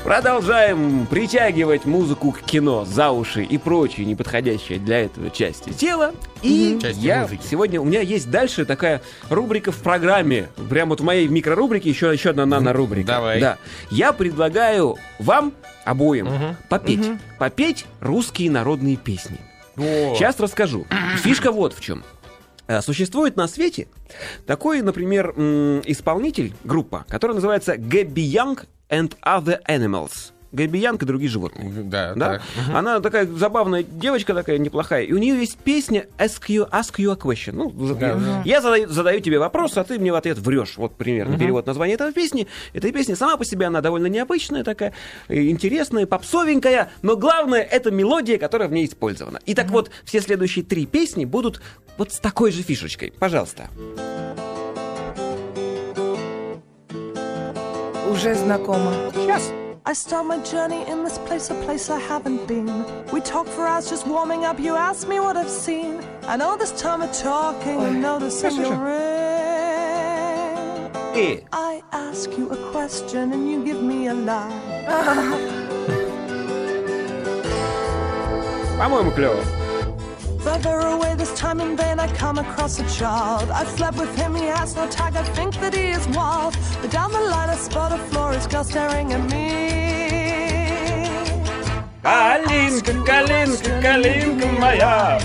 [0.03, 6.11] Продолжаем притягивать музыку к кино за уши и прочие неподходящие для этого части тела.
[6.41, 7.41] И Части я музыки.
[7.49, 10.49] сегодня у меня есть дальше такая рубрика в программе.
[10.69, 13.07] Прямо вот в моей микрорубрике еще, еще одна нано-рубрика.
[13.07, 13.39] Давай.
[13.39, 13.57] Да.
[13.91, 15.53] Я предлагаю вам
[15.86, 16.57] обоим Мгм.
[16.67, 17.09] попеть.
[17.39, 19.39] Попеть русские народные песни.
[19.78, 20.86] О, Сейчас расскажу.
[21.24, 22.03] Фишка вот в чем.
[22.67, 23.88] Э, Существует на свете
[24.45, 25.32] такой, например,
[25.86, 28.59] исполнитель, группа, которая называется Gabby Young
[28.89, 30.32] and Other Animals.
[30.54, 31.70] Гэби Янг и другие животные.
[31.84, 32.30] Да, Да?
[32.34, 32.41] так.
[32.74, 35.04] Она такая забавная девочка такая неплохая.
[35.04, 37.54] И у нее есть песня Ask You, ask you a question.
[37.54, 38.41] Ну, Да, да.
[38.45, 40.76] Я задаю, задаю тебе вопрос, а ты мне в ответ врешь.
[40.78, 42.47] Вот примерно перевод названия этой песни.
[42.74, 44.93] Эта песня сама по себе, она довольно необычная такая,
[45.28, 49.39] э, интересная, попсовенькая, но главное, это мелодия, которая в ней использована.
[49.45, 51.62] И так вот, все следующие три песни будут
[51.97, 53.12] вот с такой же фишечкой.
[53.20, 53.70] Пожалуйста.
[58.12, 58.93] Уже знакомо.
[59.86, 62.86] I start my journey in this place, a place I haven't been.
[63.11, 64.57] We talk for hours just warming up.
[64.57, 65.99] You ask me what I've seen.
[66.23, 68.93] And all this time of talking and noticing your ring.
[71.13, 71.36] Yeah.
[71.51, 74.57] I ask you a question and you give me a lie.
[78.77, 79.62] Vamos, Cleo.
[80.43, 83.49] Further away this time in vain, I come across a child.
[83.49, 85.15] I fled with him, he has no tag.
[85.15, 86.57] I think that he is wild.
[86.81, 89.73] But down the line, I spot a florist girl staring at me.
[92.03, 95.21] Калинка, калинка, калинка моя.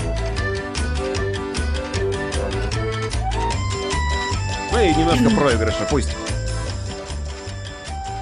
[4.71, 6.15] Ну и немножко проигрыша, пусть.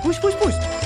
[0.02, 0.77] Пусть, пусть, пусть.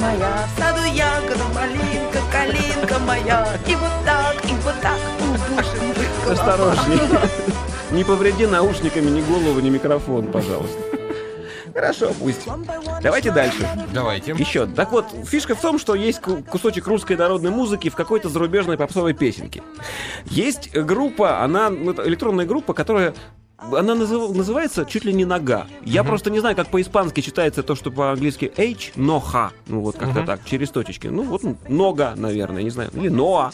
[0.00, 3.48] Моя, в саду ягода малинка, калинка моя.
[3.66, 7.00] И вот так, и вот так удушим Осторожней.
[7.92, 10.78] Не повреди наушниками ни голову, ни микрофон, пожалуйста.
[11.74, 12.48] Хорошо, пусть.
[13.02, 13.68] Давайте дальше.
[13.92, 14.32] Давайте.
[14.32, 14.66] Еще.
[14.66, 18.76] Так вот, фишка в том, что есть ку- кусочек русской народной музыки в какой-то зарубежной
[18.76, 19.62] попсовой песенке.
[20.26, 23.14] Есть группа, она ну, это электронная группа, которая
[23.62, 25.66] она назыв- называется чуть ли не нога.
[25.84, 29.52] Я просто не знаю, как по-испански читается то, что по-английски H, ноха.
[29.66, 31.06] Ну вот как-то так, через точечки.
[31.08, 32.90] Ну вот нога, наверное, не знаю.
[32.94, 33.50] Или Ноа.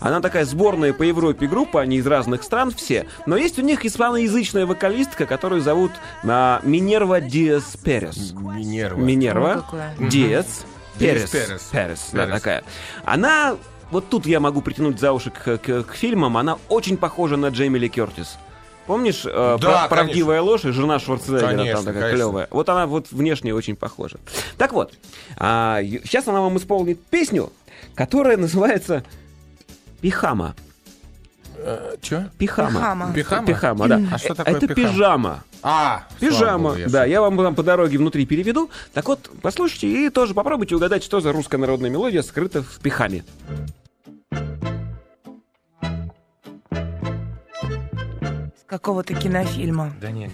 [0.00, 3.06] Она такая сборная по Европе группа, они из разных стран все.
[3.26, 5.92] Но есть у них испаноязычная вокалистка, которую зовут
[6.24, 8.32] а, Минерва Диас Перес.
[8.32, 8.98] Минерва.
[8.98, 9.94] Минерва какое.
[10.10, 10.64] Диас
[10.98, 11.30] Перес.
[11.30, 11.62] Перес.
[11.72, 12.64] Перес, да, такая.
[13.04, 13.56] Она,
[13.90, 17.48] вот тут я могу притянуть за уши к, к- к фильмам, она очень похожа на
[17.48, 18.36] Джейми Ли Кертис.
[18.86, 22.16] Помнишь, э, Да, «Прав- правдивая ложь и жена Шварценеггера Конечно, там такая конечно.
[22.26, 22.48] клевая.
[22.50, 24.18] Вот она вот внешне очень похожа.
[24.58, 24.92] Так вот,
[25.38, 27.50] сейчас она вам исполнит песню,
[27.94, 29.02] которая называется
[30.00, 30.54] Пихама.
[32.02, 32.28] Че?
[32.36, 32.70] Пихама.
[32.72, 33.12] Пихама.
[33.14, 33.46] Пихама?
[33.46, 34.00] Пихама, да.
[34.12, 34.88] А что такое Это пихама?
[34.90, 35.44] пижама.
[35.62, 38.68] А, Пижама, богу, я да, я вам там по дороге внутри переведу.
[38.92, 43.24] Так вот, послушайте и тоже попробуйте угадать, что за русская народная мелодия скрыта в пихаме.
[48.78, 49.92] Какого-то кинофильма.
[50.00, 50.32] Да нет.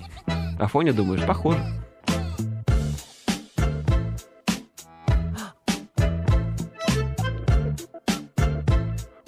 [0.59, 1.61] Афоня, думаешь, похоже.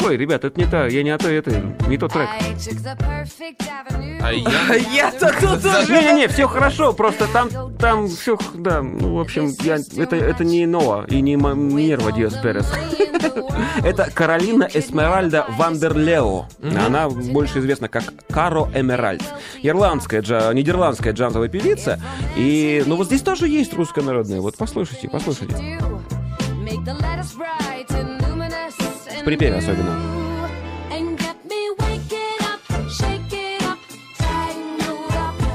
[0.05, 1.51] Ой, ребят, это не та, я не о той, это
[1.89, 2.29] не тот трек.
[4.23, 4.33] А.
[4.33, 5.93] Я-то тут уже...
[5.93, 10.67] Не-не-не, все хорошо, просто там, там все, да, ну, в общем, я, это, это не
[10.67, 12.67] Ноа и не Минерва Диас Перес.
[13.85, 16.47] Это Каролина Эсмеральда Вандерлео.
[16.63, 19.23] Она больше известна как Каро Эмеральд.
[19.63, 22.01] Ирландская, джа- нидерландская джазовая певица.
[22.37, 24.41] И, ну, вот здесь тоже есть русская народная.
[24.41, 25.55] Вот послушайте, послушайте.
[29.23, 29.97] В припеве особенно.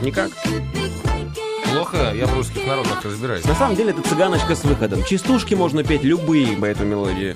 [0.01, 0.31] Никак.
[1.73, 3.43] Плохо, я в русских народных разбираюсь.
[3.43, 5.03] На самом деле это цыганочка с выходом.
[5.03, 7.35] Частушки можно петь любые по эту мелодию.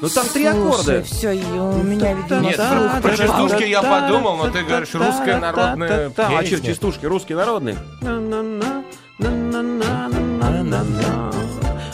[0.00, 1.02] Ну там три аккорда.
[1.02, 6.12] Все, у меня, видимо, Нет, слух про частушки я подумал, но ты говоришь, русская народная
[6.16, 6.66] А что, песня.
[6.66, 7.76] частушки русские народные?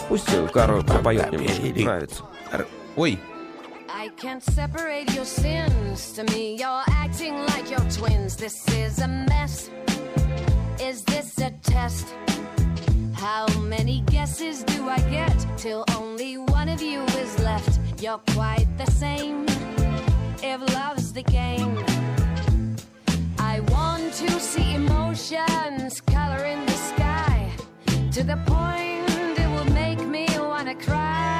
[0.08, 2.22] Пусть Карл пропоет немножко, нравится.
[3.00, 6.12] I can't separate your sins.
[6.12, 8.36] To me, you're acting like you're twins.
[8.36, 9.70] This is a mess.
[10.78, 12.14] Is this a test?
[13.14, 17.80] How many guesses do I get till only one of you is left?
[18.02, 19.46] You're quite the same.
[20.42, 21.82] If love's the game,
[23.38, 27.50] I want to see emotions color in the sky
[28.12, 31.39] to the point it will make me wanna cry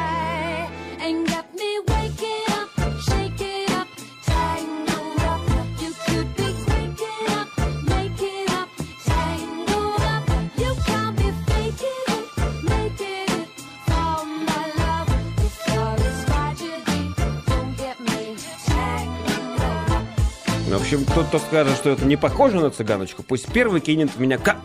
[20.93, 24.39] общем, тот, кто скажет, что это не похоже на цыганочку, пусть первый кинет в меня
[24.39, 24.57] ка...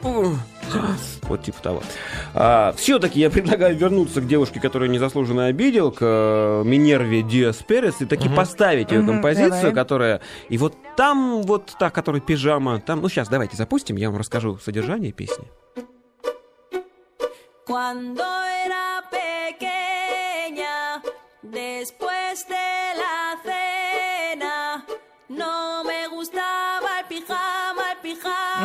[1.23, 1.83] Вот типа того.
[2.77, 8.05] все-таки я предлагаю вернуться к девушке, которую незаслуженно обидел, к э, Минерве Диас Перес, и
[8.05, 9.73] таки поставить ее Мгм, композицию, давай.
[9.73, 10.21] которая...
[10.49, 13.01] И вот там вот та, которая пижама, там...
[13.01, 15.45] Ну, сейчас давайте запустим, я вам расскажу содержание песни.
[17.67, 18.23] Cuando
[18.65, 18.84] era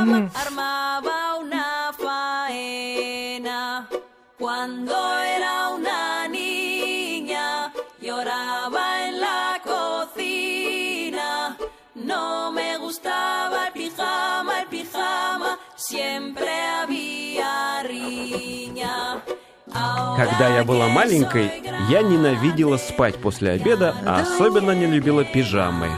[0.05, 3.89] pijama, armaba una faena.
[4.39, 11.57] Cuando era una niña, lloraba en la cocina.
[11.95, 19.23] No me gustaba el pijama, el pijama, siempre había riña.
[20.17, 21.51] Когда я была маленькой,
[21.89, 25.89] я ненавидела спать после обеда, а особенно не любила пижамы.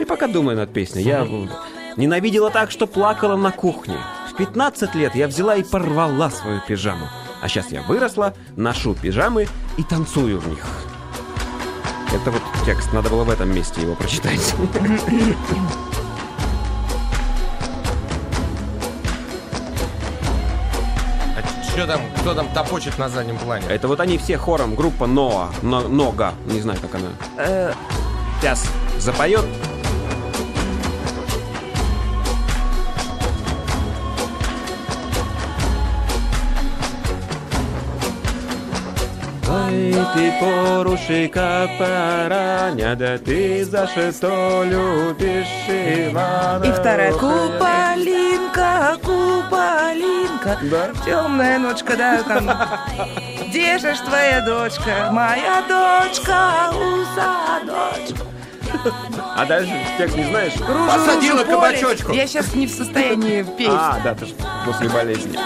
[0.00, 1.48] И пока думаю над песней, я э,
[1.96, 3.96] ненавидела так, что плакала на кухне.
[4.30, 7.06] В 15 лет я взяла и порвала свою пижаму.
[7.42, 10.64] А сейчас я выросла, ношу пижамы и танцую в них.
[12.12, 14.54] Это вот текст, надо было в этом месте его прочитать.
[21.36, 23.64] а Что там, кто там топочет на заднем плане?
[23.68, 27.08] Это вот они все хором, группа Ноа, Но- Нога, не знаю, как она.
[27.38, 27.72] Э,
[28.40, 28.64] Сейчас
[28.98, 29.44] запоет.
[39.52, 46.64] Ой, ты поруши, как параня, да ты за что любишь Ивана?
[46.64, 50.90] И вторая Куполинка, Куполинка Да?
[51.04, 52.48] Темная ночка, да, там
[53.48, 55.08] Где же ж твоя дочка?
[55.10, 58.24] Моя дочка у садочка
[59.36, 60.52] А дальше текст не знаешь?
[60.52, 61.44] Кружу, Посадила поле.
[61.56, 62.12] кабачочку.
[62.12, 64.30] Я сейчас не в состоянии петь А, да, ты ж
[64.64, 65.36] после болезни.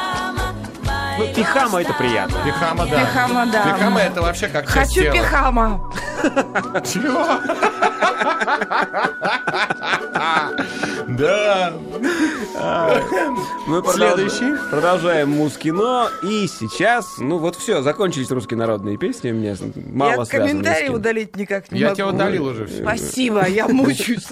[1.19, 2.37] Ну, пихама это приятно.
[2.45, 3.01] Пихама, да.
[3.01, 3.62] Пихама, да.
[3.65, 5.12] Пихама это вообще как Хочу тела.
[5.12, 5.93] пихама
[6.85, 7.25] Чего?
[11.09, 11.73] Да.
[13.67, 14.57] Мы Следующий.
[14.71, 16.09] Продолжаем муз-кино.
[16.23, 19.31] И сейчас, ну вот все, закончились русские народные песни.
[19.31, 19.57] У меня
[19.93, 22.83] мало Я комментарий удалить никак не Я могу тебя удалил уже все.
[22.83, 24.27] Спасибо, я мучаюсь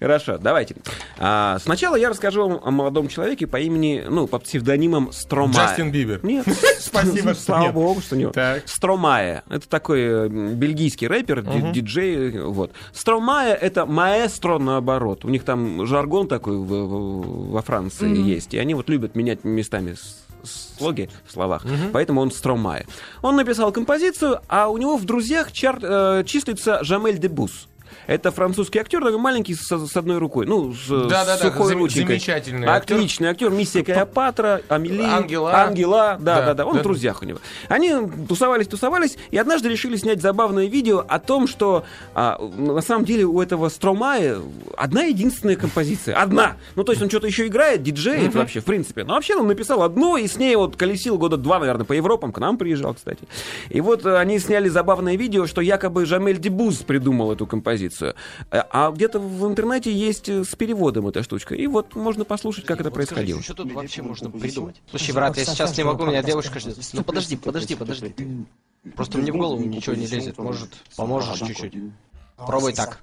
[0.00, 0.76] Хорошо, давайте.
[1.18, 5.68] А, сначала я расскажу вам о молодом человеке по имени, ну, по псевдонимам Стромая.
[5.68, 6.20] Джастин Бибер.
[6.24, 6.46] Нет.
[6.78, 8.32] Спасибо, что Слава богу, что нет.
[8.32, 8.62] Так.
[8.66, 9.42] Стромая.
[9.48, 12.38] Это такой э, бельгийский рэпер, ди- диджей.
[12.40, 12.72] Вот.
[12.92, 15.24] Стромая— это маэстро наоборот.
[15.24, 18.54] У них там жаргон такой во Франции есть.
[18.54, 19.96] И они вот любят менять местами
[20.44, 21.64] слоги в словах.
[21.92, 22.86] Поэтому он Стромая.
[23.22, 27.68] Он написал композицию, а у него в друзьях чар- э, числится Жамель Дебус.
[28.06, 30.46] Это французский актер, такой маленький с, с одной рукой.
[30.46, 32.06] Ну, с, Да-да-да, с сухой зам- рученькой.
[32.18, 32.66] замечательный.
[32.68, 33.50] Отличный актер.
[33.50, 35.02] Миссия Клеопатра, Амели.
[35.02, 35.54] Ангела.
[35.54, 36.16] Ангела.
[36.20, 36.66] Да, Да, да, да.
[36.66, 36.80] Он да.
[36.80, 37.38] в друзьях у него.
[37.68, 37.92] Они
[38.28, 41.84] тусовались, тусовались, и однажды решили снять забавное видео о том, что
[42.14, 44.38] а, на самом деле у этого Стромая
[44.76, 46.16] одна единственная композиция.
[46.16, 46.56] Одна.
[46.76, 49.04] Ну, то есть он что-то еще играет, диджеет вообще, в принципе.
[49.04, 52.32] Но вообще он написал одну, и с ней вот колесил года два, наверное, по Европам.
[52.32, 53.24] К нам приезжал, кстати.
[53.70, 57.95] И вот э, они сняли забавное видео, что якобы Жамель Дебуз придумал эту композицию.
[58.02, 58.12] Э,
[58.50, 61.54] А где-то в интернете есть э, с переводом эта штучка.
[61.54, 63.42] И вот можно послушать, как это происходило.
[63.42, 64.76] Что тут вообще можно придумать?
[64.90, 66.78] Слушай, брат, я сейчас не могу, меня девушка ждет.
[66.92, 68.14] Ну подожди, подожди, подожди.
[68.94, 70.38] Просто мне в голову ничего не лезет.
[70.38, 71.74] Может, поможешь чуть-чуть?
[72.36, 73.02] Пробуй так.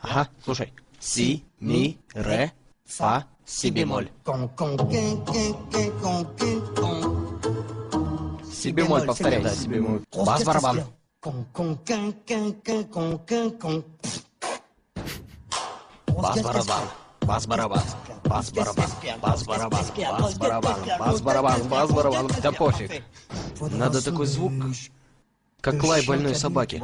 [0.00, 0.72] Ага, слушай.
[1.00, 2.50] Си, ми, ре,
[2.86, 4.08] фа, си бемоль.
[8.56, 10.00] Си бемоль, повторяй, да, си бемоль.
[10.14, 10.80] Бас барабан.
[16.16, 16.82] Бас барабан.
[17.20, 17.82] Бас барабан.
[18.24, 18.90] Бас барабан.
[19.20, 19.84] Бас барабан.
[20.18, 20.78] Бас барабан.
[20.98, 21.68] Бас барабан.
[21.68, 22.30] Бас барабан.
[22.42, 23.02] Да пофиг.
[23.60, 24.52] Надо такой звук,
[25.60, 26.82] как лай больной собаки.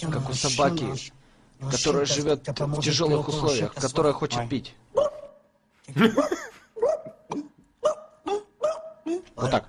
[0.00, 0.86] Как у собаки,
[1.70, 4.74] которая живет в тяжелых условиях, которая хочет пить.
[9.36, 9.68] Вот так.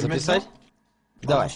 [0.00, 0.48] Записать?
[1.22, 1.50] Давай.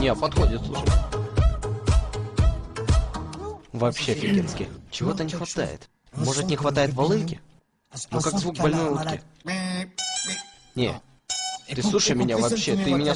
[0.00, 0.88] Не, подходит, слушай.
[3.72, 4.68] Вообще офигенски.
[4.90, 5.88] Чего-то не хватает.
[6.12, 7.40] Может, не хватает волынки?
[8.10, 9.20] Ну, как звук больной утки.
[10.74, 11.00] Не.
[11.66, 13.14] Ты слушай меня вообще, ты меня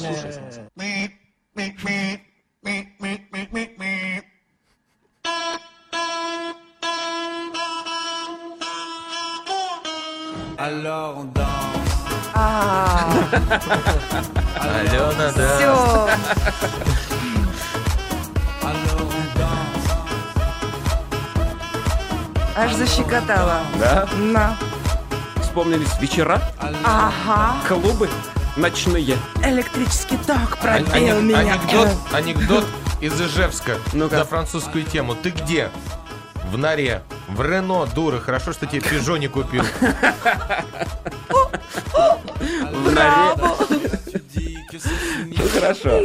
[10.59, 11.33] слушай.
[14.59, 15.57] Алена, да.
[15.57, 16.09] Все.
[22.55, 23.61] Аж защекотала.
[23.79, 24.07] Да?
[24.17, 24.57] На.
[25.41, 26.41] Вспомнились вечера,
[26.83, 27.55] Ага.
[27.67, 28.09] клубы
[28.57, 29.17] ночные.
[29.43, 31.39] Электрический ток пробил ани- меня.
[31.53, 32.65] Анекдот, анекдот
[33.01, 34.17] из Ижевска Ну-ка.
[34.17, 35.15] на французскую тему.
[35.15, 35.71] Ты где?
[36.51, 37.01] В норе.
[37.29, 38.19] В Рено, дура.
[38.19, 39.63] Хорошо, что тебе Пежо не купил.
[42.71, 42.93] В
[45.59, 46.01] хорошо.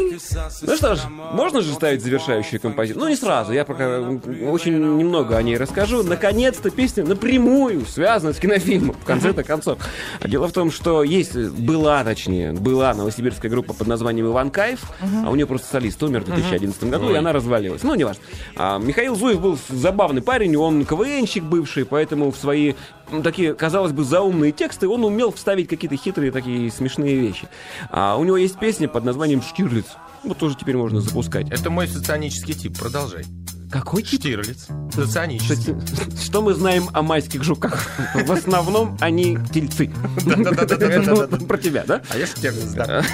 [0.62, 1.00] Ну что ж,
[1.32, 3.02] можно же ставить завершающую композицию?
[3.02, 6.02] Ну не сразу, я пока очень немного о ней расскажу.
[6.02, 9.78] Наконец-то песня напрямую связана с кинофильмом, в конце-то концов.
[10.24, 14.80] Дело в том, что есть, была, точнее, была новосибирская группа под названием Иван Кайф,
[15.24, 17.82] а у нее просто солист умер в 2011 году, и она развалилась.
[17.82, 18.22] Ну, неважно.
[18.56, 22.74] А Михаил Зуев был забавный парень, он КВНщик бывший, поэтому в свои
[23.22, 27.48] такие, казалось бы, заумные тексты он умел вставить какие-то хитрые такие смешные вещи.
[27.90, 29.86] А у него есть песня под названием «Штирлиц».
[30.22, 31.50] Вот тоже теперь можно запускать.
[31.50, 32.78] Это мой соционический тип.
[32.78, 33.24] Продолжай.
[33.70, 34.20] Какой тип?
[34.20, 34.68] Штирлиц.
[34.92, 35.74] Соционический.
[36.22, 37.88] Что мы знаем о майских жуках?
[38.14, 39.92] В основном они тельцы.
[40.24, 42.02] Ну, Про тебя, да?
[42.10, 43.04] А я штирлиц, да.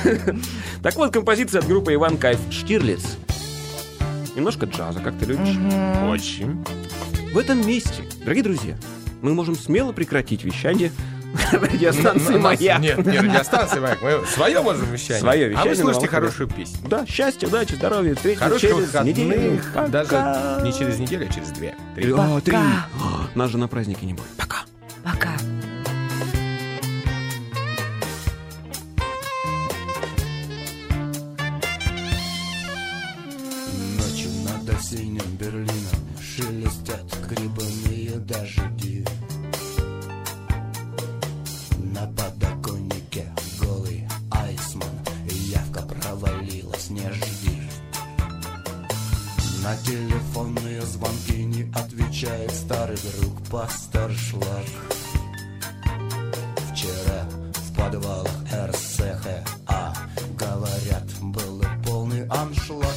[0.82, 3.02] Так вот, композиция от группы Иван Кайф «Штирлиц».
[4.36, 5.56] немножко джаза, как ты любишь.
[6.08, 6.64] Очень.
[7.32, 8.76] В этом месте, дорогие друзья,
[9.22, 10.92] мы можем смело прекратить вещание
[11.52, 12.80] радиостанции На- на- «Маяк».
[12.80, 14.02] Нет, не радиостанция «Маяк».
[14.02, 15.20] Мы свое можем вещание.
[15.20, 16.88] Свое А вещание вы на слушайте хорошую песню.
[16.88, 19.60] Да, счастья, удачи, здоровья, встретимся через неделю.
[19.88, 21.74] Даже не через неделю, а через две.
[21.94, 22.12] Три.
[22.12, 22.56] О, три.
[23.34, 24.26] Нас же на празднике не будет.
[24.36, 24.58] Пока.
[25.04, 25.30] Пока.
[33.98, 35.68] Ночью над осенним Берлином
[36.20, 38.79] Шелестят грибные дожди На
[49.62, 54.64] На телефонные звонки не отвечает Старый друг пастор Шлак.
[56.72, 59.44] Вчера в подвалах РСХА
[60.38, 62.96] Говорят, был полный аншлаг